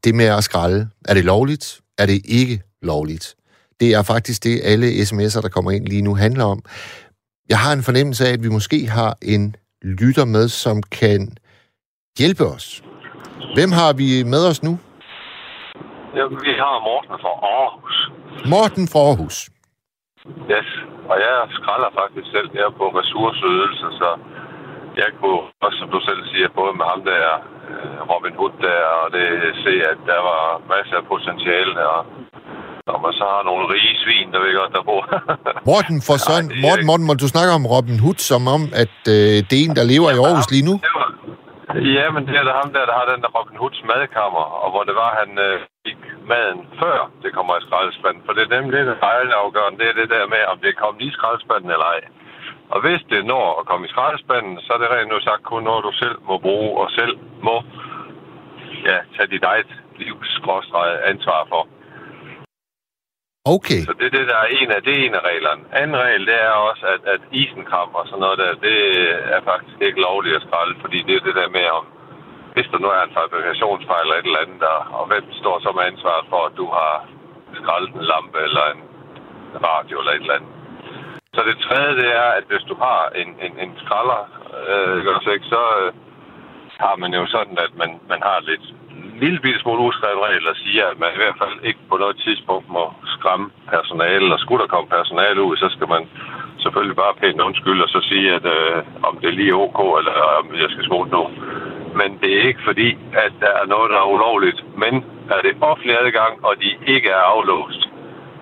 [0.03, 0.89] det med at skralde.
[1.09, 1.81] Er det lovligt?
[1.97, 3.35] Er det ikke lovligt?
[3.79, 6.59] Det er faktisk det, alle sms'er, der kommer ind lige nu, handler om.
[7.49, 11.37] Jeg har en fornemmelse af, at vi måske har en lytter med, som kan
[12.19, 12.83] hjælpe os.
[13.55, 14.73] Hvem har vi med os nu?
[16.17, 17.95] Ja, vi har Morten fra Aarhus.
[18.53, 19.37] Morten fra Aarhus.
[20.53, 20.69] Yes,
[21.11, 24.09] og jeg skralder faktisk selv der på ressourceydelse, så
[25.01, 27.25] jeg kunne også, som du selv siger, både med ham der,
[27.69, 29.25] øh, Robin Hood der, og det
[29.65, 30.43] se, at der var
[30.73, 31.99] masser af potentiale, og
[32.89, 35.03] når man så har nogle rige svin, der ved godt, der bor.
[35.71, 38.97] Morten, for sådan, ja, Morten, Morten, må du snakke om Robin Hood, som om, at
[39.15, 40.75] øh, det er en, der lever ja, i Aarhus lige nu?
[41.97, 44.67] ja, men det er der ham der, der har den der Robin Hoods madkammer, og
[44.73, 45.99] hvor det var, han øh, fik
[46.31, 48.21] maden før det kommer i skraldespanden.
[48.25, 50.81] For det er nemlig det, der er afgørende, det er det der med, om det
[50.81, 52.01] kommer i skraldespanden eller ej.
[52.73, 55.63] Og hvis det når at komme i skraldespanden, så er det rent nu sagt kun
[55.63, 57.55] noget, du selv må bruge og selv må
[58.89, 60.31] ja, tage dit eget livs
[61.11, 61.67] ansvar for.
[63.55, 63.81] Okay.
[63.87, 65.63] Så det, det der er en af, det er en af reglerne.
[65.79, 68.77] Anden regel, det er også, at, at isenkram og sådan noget der, det
[69.35, 71.85] er faktisk ikke lovligt at skralde, fordi det er det der med, om
[72.53, 75.69] hvis der nu er en fabrikationsfejl eller et eller andet, der, og hvem står så
[75.77, 76.93] med ansvaret for, at du har
[77.59, 78.81] skraldet en lampe eller en
[79.69, 80.56] radio eller et eller andet.
[81.37, 84.21] Så det tredje, det er, at hvis du har en, en, en skralder,
[84.69, 85.91] øh, så øh,
[86.83, 88.65] har man jo sådan, at man, man har lidt
[89.23, 92.17] lille bitte smule uskrevet regel, der siger, at man i hvert fald ikke på noget
[92.25, 96.03] tidspunkt må skræmme personale, og skulle der komme personale ud, så skal man
[96.63, 98.77] selvfølgelig bare pænt undskylde og så sige, at øh,
[99.07, 101.23] om det er lige ok, eller om jeg skal skole nu.
[101.99, 102.89] Men det er ikke fordi,
[103.25, 104.59] at der er noget, der er ulovligt.
[104.83, 104.93] Men
[105.35, 107.81] er det offentlig adgang, og de ikke er aflåst,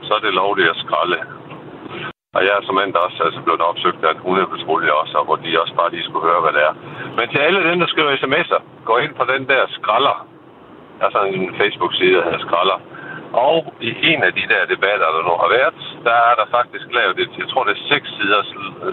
[0.06, 1.34] så er det lovligt at skralde.
[2.36, 5.38] Og jeg er som end også altså, blevet opsøgt af en hundepatrulje også, og hvor
[5.43, 6.73] de også bare lige skulle høre, hvad det er.
[7.17, 10.17] Men til alle dem, der skriver sms'er, gå ind på den der skralder.
[10.99, 12.79] Der er sådan en Facebook-side, der hedder Skralder.
[13.49, 16.88] Og i en af de der debatter, der nu har været, der er der faktisk
[16.97, 18.41] lavet et, jeg tror det er seks sider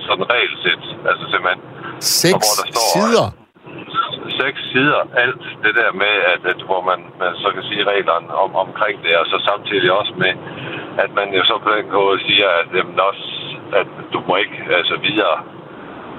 [0.08, 0.82] sådan regelsæt.
[1.10, 1.60] Altså simpelthen.
[2.00, 3.26] Seks hvor der står, sider?
[4.40, 5.00] Seks sider.
[5.24, 8.96] Alt det der med, at, at hvor man, man så kan sige reglerne om, omkring
[9.04, 10.34] det, og så samtidig også med,
[11.04, 13.24] at man jo så på den måde siger, at, jamen, også,
[13.80, 15.36] at du må ikke altså videre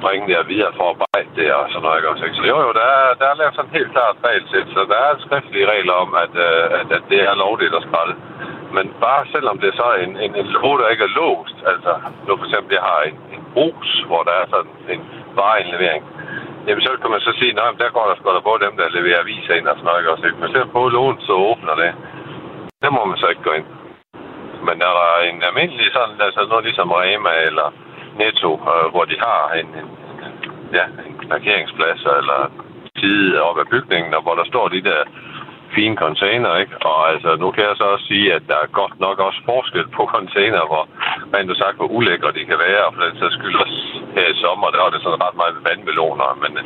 [0.04, 2.24] bringe det videre for at arbejde det og sådan noget.
[2.26, 2.38] Ikke?
[2.40, 5.24] Så jo, jo, der er, der er lavet sådan helt klart regelsæt, så der er
[5.26, 8.16] skriftlige regler om, at, øh, at, at det er lovligt at skralde.
[8.76, 11.92] Men bare selvom det er så en, en, en låg, der ikke er låst, altså
[12.28, 15.02] nu for eksempel, jeg har en, en brus, hvor der er sådan en
[15.40, 16.04] vareindlevering,
[16.68, 18.96] jamen så kan man så sige, at der går der sgu da både dem, der
[18.98, 20.08] leverer aviser ind og sådan noget.
[20.14, 20.40] Også, ikke?
[20.42, 21.92] Men selv på lån, så åbner det.
[22.84, 23.68] Der må man så ikke gå ind.
[24.68, 27.68] Men er der en almindelig sådan, altså noget ligesom Rema eller
[28.22, 29.90] Netto, øh, hvor de har en, en,
[30.78, 32.40] ja, en parkeringsplads eller
[33.00, 35.02] side op ad bygningen, og hvor der står de der
[35.76, 36.76] fine container, ikke?
[36.90, 39.88] Og altså, nu kan jeg så også sige, at der er godt nok også forskel
[39.98, 40.84] på container, hvor
[41.34, 43.73] man du sagt, hvor ulækre de kan være, og for den sags skyld også
[44.18, 46.66] her i sommer, der var det sådan ret meget vandmeloner, men øh,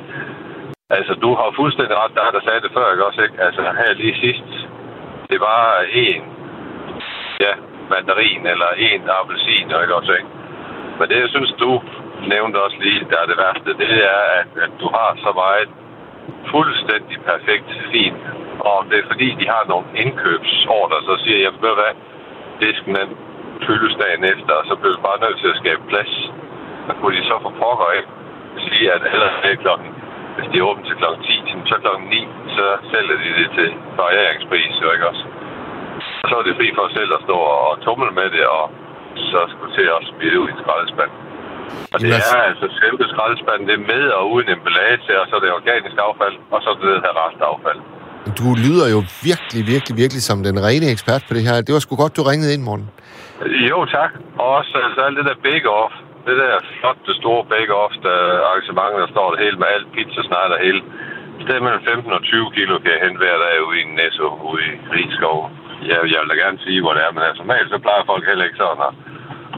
[0.97, 3.37] altså, du har fuldstændig ret, der der sagde det før, ikke også, ikke?
[3.47, 4.49] Altså, her lige sidst,
[5.31, 5.63] det var
[6.05, 6.21] en,
[7.45, 7.53] ja,
[7.93, 10.31] mandarin eller en appelsin, ikke også, ikke?
[10.97, 11.71] Men det, jeg synes, du
[12.33, 15.69] nævnte også lige, der er det værste, det er, at, at du har så meget
[16.53, 18.23] fuldstændig perfekt fint.
[18.59, 21.93] Og det er fordi, de har nogle indkøbsorder, så siger jeg, ved hvad,
[22.61, 23.09] disken den
[23.67, 26.13] fyldes dagen efter, og så bliver du bare nødt til at skabe plads.
[26.87, 28.03] Så kunne de så få pokker af
[28.65, 29.89] sige, at allerede klokken,
[30.35, 32.27] hvis de er åbent til klokken 10, så klokken 9,
[32.57, 33.69] så sælger de det til
[33.99, 35.25] varieringspris, jo ikke også?
[36.29, 38.65] så er det fri for selv at stå og tumle med det, og
[39.31, 41.11] så skulle til at spille ud i skraldespand.
[41.93, 45.41] Og det er altså selve skraldespanden, det er med og uden emballage, og så er
[45.45, 47.81] det organisk affald, og så er det her restaffald.
[48.41, 51.55] Du lyder jo virkelig, virkelig, virkelig som den rene ekspert på det her.
[51.67, 52.85] Det var sgu godt, du ringede ind, morgen.
[53.69, 54.11] Jo, tak.
[54.41, 55.93] Og også altså, alt det der bake-off.
[56.27, 60.51] Det der flotte, store bake-off, der arrangementer, der står det hele med alt pizza, snart
[60.55, 60.81] og hele.
[61.47, 63.95] Det er mellem 15 og 20 kilo kan jeg hente hver dag ude i en
[63.99, 65.37] næso ude i Rigskov.
[65.89, 68.23] Jeg, jeg vil da gerne sige, hvor det er, men altså, normalt så plejer folk
[68.27, 68.93] heller ikke sådan at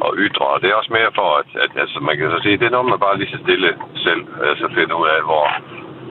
[0.08, 0.46] at ytre.
[0.54, 2.76] Og det er også mere for, at, at altså, man kan så sige, det er
[2.76, 3.70] noget, man bare lige så stille
[4.06, 5.46] selv altså, finder ud af, hvor,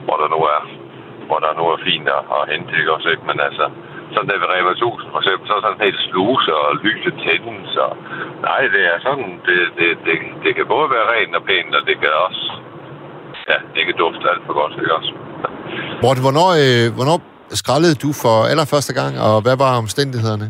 [0.05, 0.61] hvor der nu er
[1.29, 3.25] hvor der nu er fint at, at hente, ikke også, ikke?
[3.29, 3.65] Men altså,
[4.13, 7.71] sådan der ved Rema 1000 for eksempel, så er sådan helt sluse og lyse tændens,
[7.85, 7.91] og
[8.47, 11.83] nej, det er sådan, det, det, det, det kan både være rent og pænt, og
[11.89, 12.43] det kan også,
[13.49, 15.11] ja, det kan dufte alt for godt, ikke også?
[16.03, 17.17] Morten, hvornår, øh, hvornår
[17.61, 20.47] skraldede du for allerførste gang, og hvad var omstændighederne?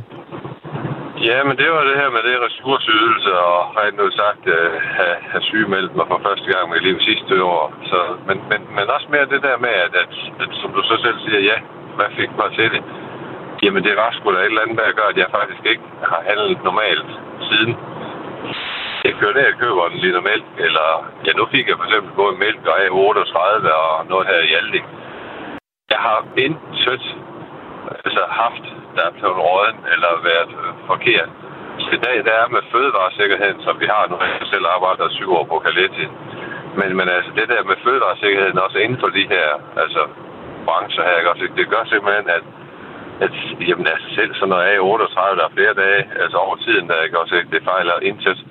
[1.29, 5.17] Ja, men det var det her med det ressourceydelse, og rent nu sagt uh, have,
[5.31, 7.63] have sygemeldt mig for første gang med livet sidste år.
[7.91, 10.95] Så, men, men, men også mere det der med, at, at, at, som du så
[11.05, 11.57] selv siger, ja,
[11.97, 12.81] hvad fik mig til det?
[13.63, 16.21] Jamen det var sgu da et eller andet, der gør, at jeg faktisk ikke har
[16.29, 17.09] handlet normalt
[17.49, 17.71] siden.
[19.05, 20.87] Jeg kører ned og køber en liter mælk, eller
[21.25, 24.81] ja, nu fik jeg for eksempel både mælk og A38 og noget her i Aldi.
[25.93, 27.03] Jeg har intet
[28.05, 30.51] altså haft, der er blevet råden eller været
[30.91, 31.29] forkert.
[31.83, 35.29] Så i dag, der er med fødevaresikkerheden, som vi har nu, jeg selv arbejder syv
[35.39, 36.05] år på Kaletti.
[36.79, 39.47] Men, men altså, det der med fødevaresikkerheden, også inden for de her
[39.83, 40.01] altså,
[40.65, 41.29] brancher her, ikke?
[41.29, 42.43] Altså, det gør simpelthen, at,
[43.25, 43.31] at
[43.67, 47.19] jamen, altså, selv sådan noget A38, der er flere dage, altså over tiden, der ikke
[47.19, 48.45] også, det fejler intet.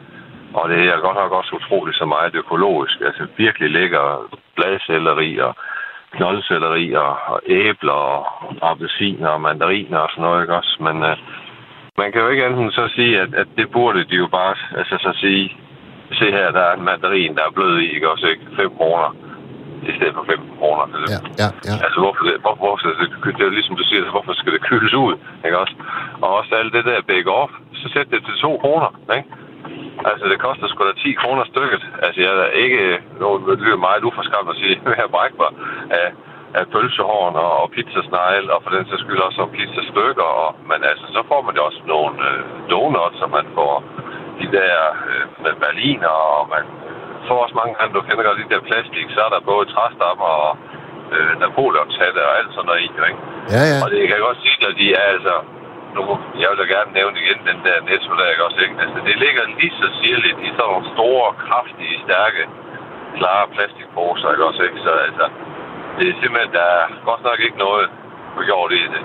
[0.54, 3.00] Og det er godt nok også utroligt så meget økologisk.
[3.00, 5.54] Altså virkelig lækker bladcelleri og
[6.10, 8.26] knoldcelleri og, og æbler og
[8.62, 10.76] appelsiner og mandariner og sådan noget, ikke også?
[10.80, 11.16] Men uh,
[11.98, 14.96] man kan jo ikke enten så sige, at, at det burde de jo bare, altså
[15.00, 15.56] så sige,
[16.12, 18.42] se her, der er en mandarin, der er blød i, ikke også, ikke?
[18.56, 19.27] 5 kroner
[19.90, 20.84] i stedet for 15 kroner.
[21.14, 21.74] Ja, ja, ja.
[21.84, 23.08] Altså, hvorfor, det, hvor, hvorfor det,
[23.38, 25.14] det er ligesom du siger, hvorfor skal det køles ud,
[25.46, 25.74] ikke også?
[26.22, 29.28] Og også alt det der bake off, så sæt det til 2 kroner, ikke?
[30.10, 31.82] Altså, det koster sgu da 10 kroner stykket.
[32.04, 32.82] Altså, jeg er ikke...
[33.20, 33.26] Nu
[33.62, 35.50] lyder meget uforskamt at sige, at jeg brække mig
[36.00, 36.08] af,
[36.58, 40.28] af pølsehorn og, og pizzasnegl, og for den sags skyld også om pizzastykker.
[40.42, 43.74] Og, men altså, så får man jo også nogle øh, donuts, og man får
[44.40, 44.74] de der
[45.10, 46.64] øh, med berliner, og man
[47.28, 50.30] får også mange andre, du kender godt de der plastik, så er der både træstammer
[50.44, 50.52] og
[51.14, 53.20] øh, Napoleonshatte og alt sådan noget i, ikke?
[53.54, 53.78] Ja, ja.
[53.84, 55.34] Og det kan jeg godt sige, at de er altså
[55.96, 56.02] nu,
[56.40, 58.76] jeg vil da gerne nævne igen den der netto, der ikke også, ikke?
[58.84, 62.42] Altså, det ligger lige så sirligt i sådan nogle store, kraftige, stærke,
[63.18, 64.80] klare plastikposer, ikke også, ikke?
[64.86, 65.26] Så altså,
[65.98, 67.86] det er simpelthen, der er godt nok ikke noget
[68.38, 69.02] få gjort i det.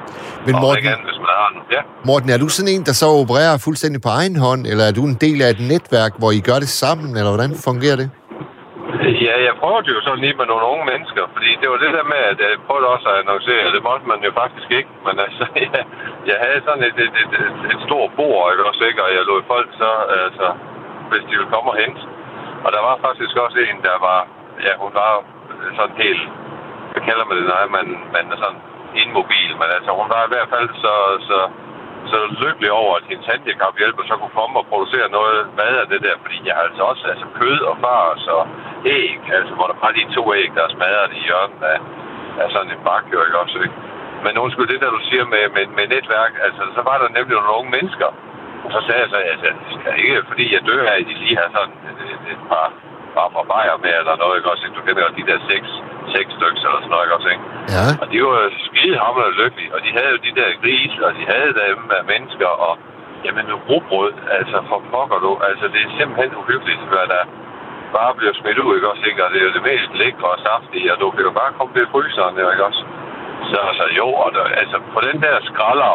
[0.47, 1.61] Men Morten, igen, hvis man har den.
[1.75, 1.81] Ja.
[2.09, 5.03] Morten, er du sådan en, der så opererer fuldstændig på egen hånd, eller er du
[5.11, 8.09] en del af et netværk, hvor I gør det sammen, eller hvordan fungerer det?
[9.27, 12.05] Ja, jeg prøvede jo sådan lige med nogle unge mennesker, fordi det var det der
[12.13, 15.45] med, at jeg prøvede også at annoncere, det måtte man jo faktisk ikke, men altså,
[15.67, 15.83] jeg,
[16.29, 19.01] jeg havde sådan et, et, et, et, et stort bord, ikke også, ikke?
[19.05, 19.91] og jeg lod folk så,
[20.27, 20.47] altså,
[21.09, 22.01] hvis de ville komme og hente.
[22.65, 24.19] Og der var faktisk også en, der var,
[24.65, 25.11] ja, hun var
[25.77, 26.23] sådan helt,
[26.91, 28.39] hvad kalder man det, nej, man, man er
[28.99, 30.95] en immobil, men altså, hun var i hvert fald så,
[31.29, 31.39] så,
[32.11, 35.99] så lykkelig over, at hendes handicaphjælper så kunne komme og producere noget mad af det
[36.05, 38.43] der, fordi jeg har altså også altså kød og fars og
[38.99, 41.79] æg, altså hvor der bare de to æg, der er smadret i hjørnet af,
[42.41, 43.77] af sådan en bakke, ikke også, ikke?
[44.25, 47.35] Men undskyld, det der du siger med, med, med netværk, altså så var der nemlig
[47.35, 48.09] nogle unge mennesker,
[48.65, 51.13] og så sagde jeg så, altså, det skal ikke fordi jeg dør af, at de
[51.23, 52.67] lige har sådan et, et, et par,
[53.15, 54.77] par fra bajer med, eller noget, ikke også, ikke?
[54.79, 55.69] Du kender de der seks,
[56.15, 57.45] seks stykker eller sådan noget, ikke også, ikke?
[57.75, 57.85] Ja.
[58.01, 61.23] Og de var skide hamrende lykkelige, og de havde jo de der grise, og de
[61.33, 62.73] havde dem af mennesker, og
[63.25, 67.23] jamen rugbrød, altså for pokker du, altså det er simpelthen uhyggeligt, hvad der
[67.97, 69.21] bare bliver smidt ud, ikke også, ikke?
[69.25, 71.73] Og det er jo det mest lækre og saftige, og du kan jo bare komme
[71.83, 72.83] i fryseren, ikke også?
[73.51, 75.91] Så, så jo, og der, altså på den der skralder,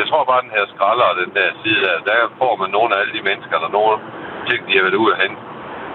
[0.00, 2.90] jeg tror bare, den her skralder og den der side der, der får man nogle
[2.94, 3.96] af alle de mennesker, der nogle
[4.48, 5.40] ting, de har været ude at hente.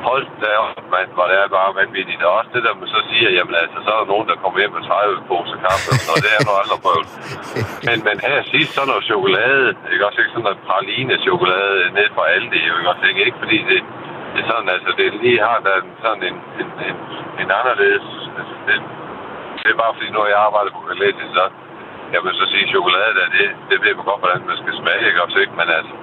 [0.06, 2.22] Hold da op, mand, hvor det er bare vanvittigt.
[2.28, 4.58] Og også det der, man så siger, jamen altså, så er der nogen, der kommer
[4.60, 7.08] hjem med 30 poser kaffe, og det er noget aldrig prøvet.
[7.88, 12.08] Men, men her sidst, så noget chokolade, ikke også ikke sådan noget praline chokolade ned
[12.16, 13.80] fra Aldi, ikke også ikke, ikke fordi det,
[14.34, 16.96] det er sådan, altså, det lige har der sådan en, en, en,
[17.42, 18.08] en anderledes,
[18.40, 18.78] altså, det,
[19.62, 21.44] det er bare fordi, når jeg arbejder på Galetti, så
[22.14, 25.08] jeg vil så sige, chokolade der, det, det ved man godt, hvordan man skal smage,
[25.10, 25.56] ikke også, ikke?
[25.60, 25.94] Men altså,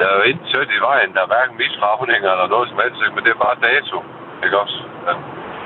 [0.00, 3.00] der er jo ikke sødt i vejen, der er hverken misforhavninger eller noget som helst,
[3.14, 3.96] men det er bare dato,
[4.44, 4.78] ikke også?
[5.08, 5.14] Ja.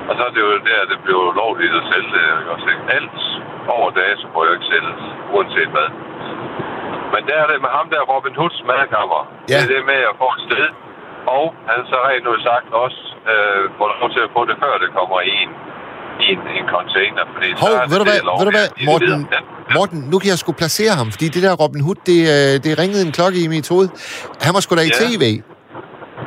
[0.09, 2.65] Og så er det jo der, det bliver lovligt at sælge det, ikke også?
[2.97, 3.19] Alt
[3.77, 5.01] over dato må jo ikke sælges,
[5.33, 5.89] uanset hvad.
[7.13, 9.21] Men der er det med ham der, Robin Hoods madkammer.
[9.25, 9.59] Ja.
[9.59, 10.67] Det er det med at få et sted.
[11.37, 14.73] Og han så rent ud sagt også øh, får lov til at få det, før
[14.83, 15.51] det kommer i en,
[16.23, 17.23] i en, en container.
[17.33, 18.67] Fordi så Hov, er det ved du hvad, det, ved du hvad.
[18.89, 19.19] Morten.
[19.75, 22.71] Morten, nu kan jeg sgu placere ham, fordi det der Robin Hood, det, øh, det
[22.81, 23.87] ringede en klokke i mit hoved.
[24.45, 24.99] Han var sgu da i Ja.
[25.03, 25.23] tv.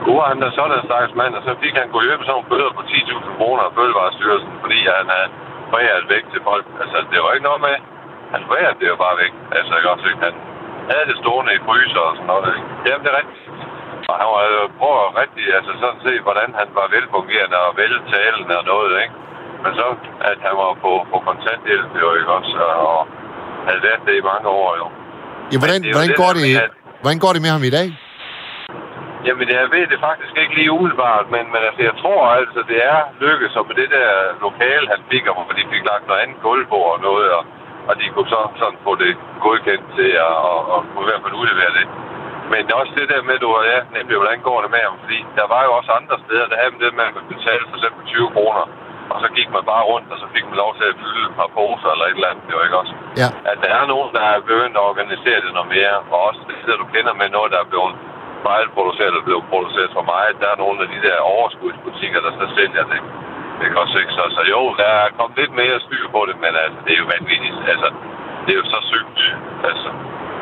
[0.07, 2.27] Nu var han da sådan en slags mand, og så fik han gå hjem med
[2.31, 5.29] sådan bøder på 10.000 kroner af Fødevarestyrelsen, fordi han havde
[5.73, 6.65] foræret væk til folk.
[6.83, 7.75] Altså, det var ikke noget med,
[8.35, 9.33] han forærede det jo bare væk.
[9.59, 10.23] Altså, ikke også, ikke?
[10.29, 10.35] Han
[10.91, 12.51] havde det stående i fryser og sådan noget.
[12.59, 12.69] Ikke?
[12.87, 13.43] Jamen, det er rigtigt.
[14.11, 18.55] Og han var jo prøvet rigtig, altså sådan set, hvordan han var velfungerende og veltalende
[18.61, 19.15] og noget, ikke?
[19.63, 19.87] Men så,
[20.31, 22.57] at han var på, på kontanthjælp, jo ikke også,
[22.91, 22.99] og
[23.69, 24.87] havde været det i mange år, jo.
[25.53, 27.73] Ja, hvordan, det hvordan, det går det, med, at- hvordan går det med ham i
[27.79, 27.89] dag?
[29.27, 32.79] Jamen, jeg ved det faktisk ikke lige umiddelbart, men, men altså, jeg tror altså, det
[32.93, 34.09] er lykkedes, og med det der
[34.47, 37.43] lokale, han fik, og hvor de fik lagt noget andet gulv på og noget, og,
[37.89, 39.13] og de kunne så sådan få det
[39.47, 41.87] godkendt til at og, og kunne i hvert fald udlevere det.
[42.53, 45.47] Men også det der med, du ja, nemlig, hvordan går det med ham, fordi der
[45.55, 48.29] var jo også andre steder, der havde det med, at man betalte for eksempel 20
[48.37, 48.65] kroner,
[49.13, 51.35] og så gik man bare rundt, og så fik man lov til at fylde et
[51.41, 52.95] par poser eller et eller andet, det var ikke også?
[53.23, 53.29] Ja.
[53.51, 56.57] At der er nogen, der er begyndt at organisere det noget mere, og også det,
[56.69, 57.95] der du kender med noget, der er blevet
[58.47, 60.41] fejlproduceret eller blevet produceret for meget.
[60.43, 63.01] Der er nogle af de der overskudsbutikker, der så sælger det.
[63.59, 66.37] Det kan også ikke så, så jo, der er kommet lidt mere styr på det,
[66.45, 67.57] men altså, det er jo vanvittigt.
[67.73, 67.89] Altså,
[68.45, 69.19] det er jo så sygt.
[69.71, 69.89] Altså,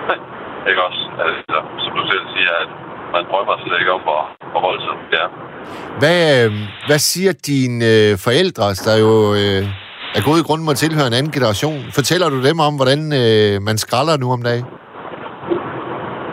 [0.69, 1.03] ikke også?
[1.25, 2.71] Altså, som du selv siger, at
[3.15, 5.29] man drømmer slet ikke om, hvor, hvor voldsomt det er.
[6.03, 6.51] Hvad, øh,
[6.89, 9.63] hvad siger dine øh, forældre, der jo øh,
[10.19, 11.81] af gode grunde må tilhøre en anden generation?
[11.99, 14.67] Fortæller du dem om, hvordan øh, man skralder nu om dagen?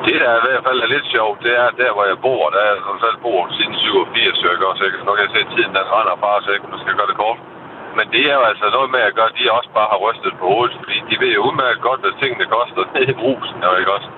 [0.08, 2.44] Det, der i hvert fald er lidt sjovt, det er der, hvor jeg bor.
[2.54, 5.72] Der er jeg som selv bor siden 87 stykker, så nu kan jeg se tiden,
[5.78, 7.40] der render fra, så jeg nu skal gøre det kort.
[7.98, 10.34] Men det er jo altså noget med at gøre, at de også bare har rystet
[10.40, 13.94] på hovedet, fordi de ved jo udmærket godt, hvad tingene koster i brusen, jo ikke
[13.98, 14.10] også?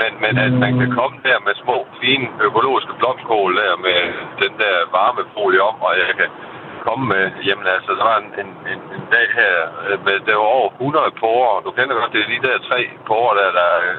[0.00, 3.98] Men, men at man kan komme der med små, fine økologiske blomskål der med
[4.42, 6.30] den der varmefolie om, og jeg kan
[6.86, 9.54] komme med, jamen altså, der var en, en, en, en dag her,
[9.88, 12.80] øh, med, der var over 100 porrer, du kender godt, det er de der tre
[13.08, 13.94] porrer der, der er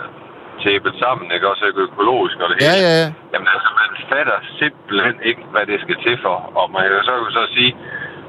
[0.64, 2.88] tæppet sammen, ikke også økologisk og det Ja, hele.
[2.88, 3.08] ja, ja.
[3.34, 6.38] Jamen altså, man fatter simpelthen ikke, hvad det skal til for.
[6.60, 7.72] Og man kan så, så sige,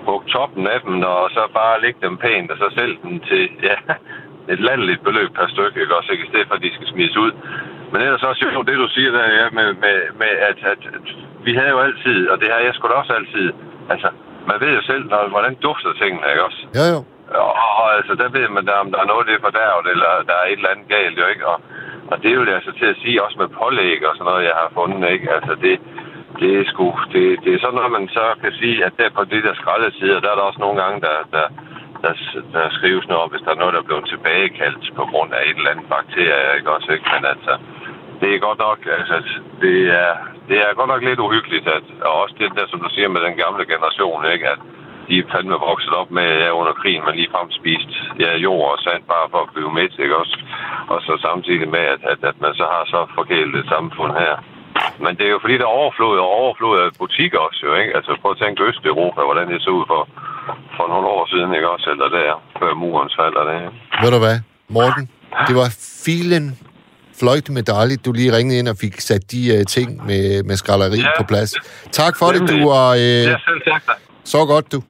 [0.07, 3.43] hug toppen af dem, og så bare lægge dem pænt, og så sælge dem til,
[3.69, 3.77] ja,
[4.53, 6.25] et latterligt beløb per stykke, ikke også, ikke?
[6.25, 7.33] I stedet for, at de skal smides ud.
[7.93, 11.07] Men ellers også jo det, du siger der, ja, med, med, med at, at, at,
[11.47, 13.47] vi havde jo altid, og det har jeg sgu da også altid,
[13.93, 14.09] altså,
[14.51, 16.61] man ved jo selv, når, hvordan dufter tingene, ikke også?
[16.79, 17.01] Jo, jo.
[17.45, 20.11] Og, og altså, der ved man, der, om der er noget, det er fordærvet, eller
[20.29, 21.47] der er et eller andet galt, jo ikke?
[21.53, 21.59] Og,
[22.11, 24.49] og det er jo det altså til at sige, også med pålæg og sådan noget,
[24.51, 25.27] jeg har fundet, ikke?
[25.37, 25.75] Altså, det,
[26.41, 29.25] det er sgu, det, det er sådan noget, man så kan sige, at der på
[29.33, 31.47] de der skraldesider, der er der også nogle gange, der, der,
[32.05, 32.15] der,
[32.55, 35.41] der skrives noget om, hvis der er noget, der er blevet tilbagekaldt på grund af
[35.43, 37.09] et eller andet bakterie, ikke også, ikke?
[37.15, 37.53] Men altså,
[38.21, 39.17] det er godt nok, altså,
[39.65, 40.13] det er,
[40.49, 43.21] det er godt nok lidt uhyggeligt, at, og også det der, som du siger med
[43.27, 44.49] den gamle generation, ikke?
[44.55, 44.61] At
[45.09, 47.93] de er fandme vokset op med, ja, under krigen, man ligefrem spist
[48.23, 50.37] ja, jord og sand bare for at blive med, ikke også?
[50.93, 54.37] Og så samtidig med, at, at, at man så har så forkælet et samfund her.
[55.05, 57.93] Men det er jo fordi, der er overflod og overflod af butikker også jo, ikke?
[57.97, 60.03] Altså prøv at tænke Østeuropa, hvordan det så ud for,
[60.77, 61.87] for nogle år siden, ikke også?
[61.95, 63.59] Eller der, før murens fald og det.
[64.03, 64.39] Ved du hvad,
[64.77, 65.05] Morten?
[65.49, 65.69] Det var
[66.07, 66.45] filen
[67.21, 70.57] fløjt med dejligt, du lige ringede ind og fik sat de uh, ting med, med
[70.57, 71.21] skralderi ja.
[71.21, 71.51] på plads.
[71.93, 72.49] Tak for Nemlig.
[72.49, 72.91] det, du var...
[72.95, 73.83] Uh, ja, selv tak.
[74.25, 74.83] Så godt, du.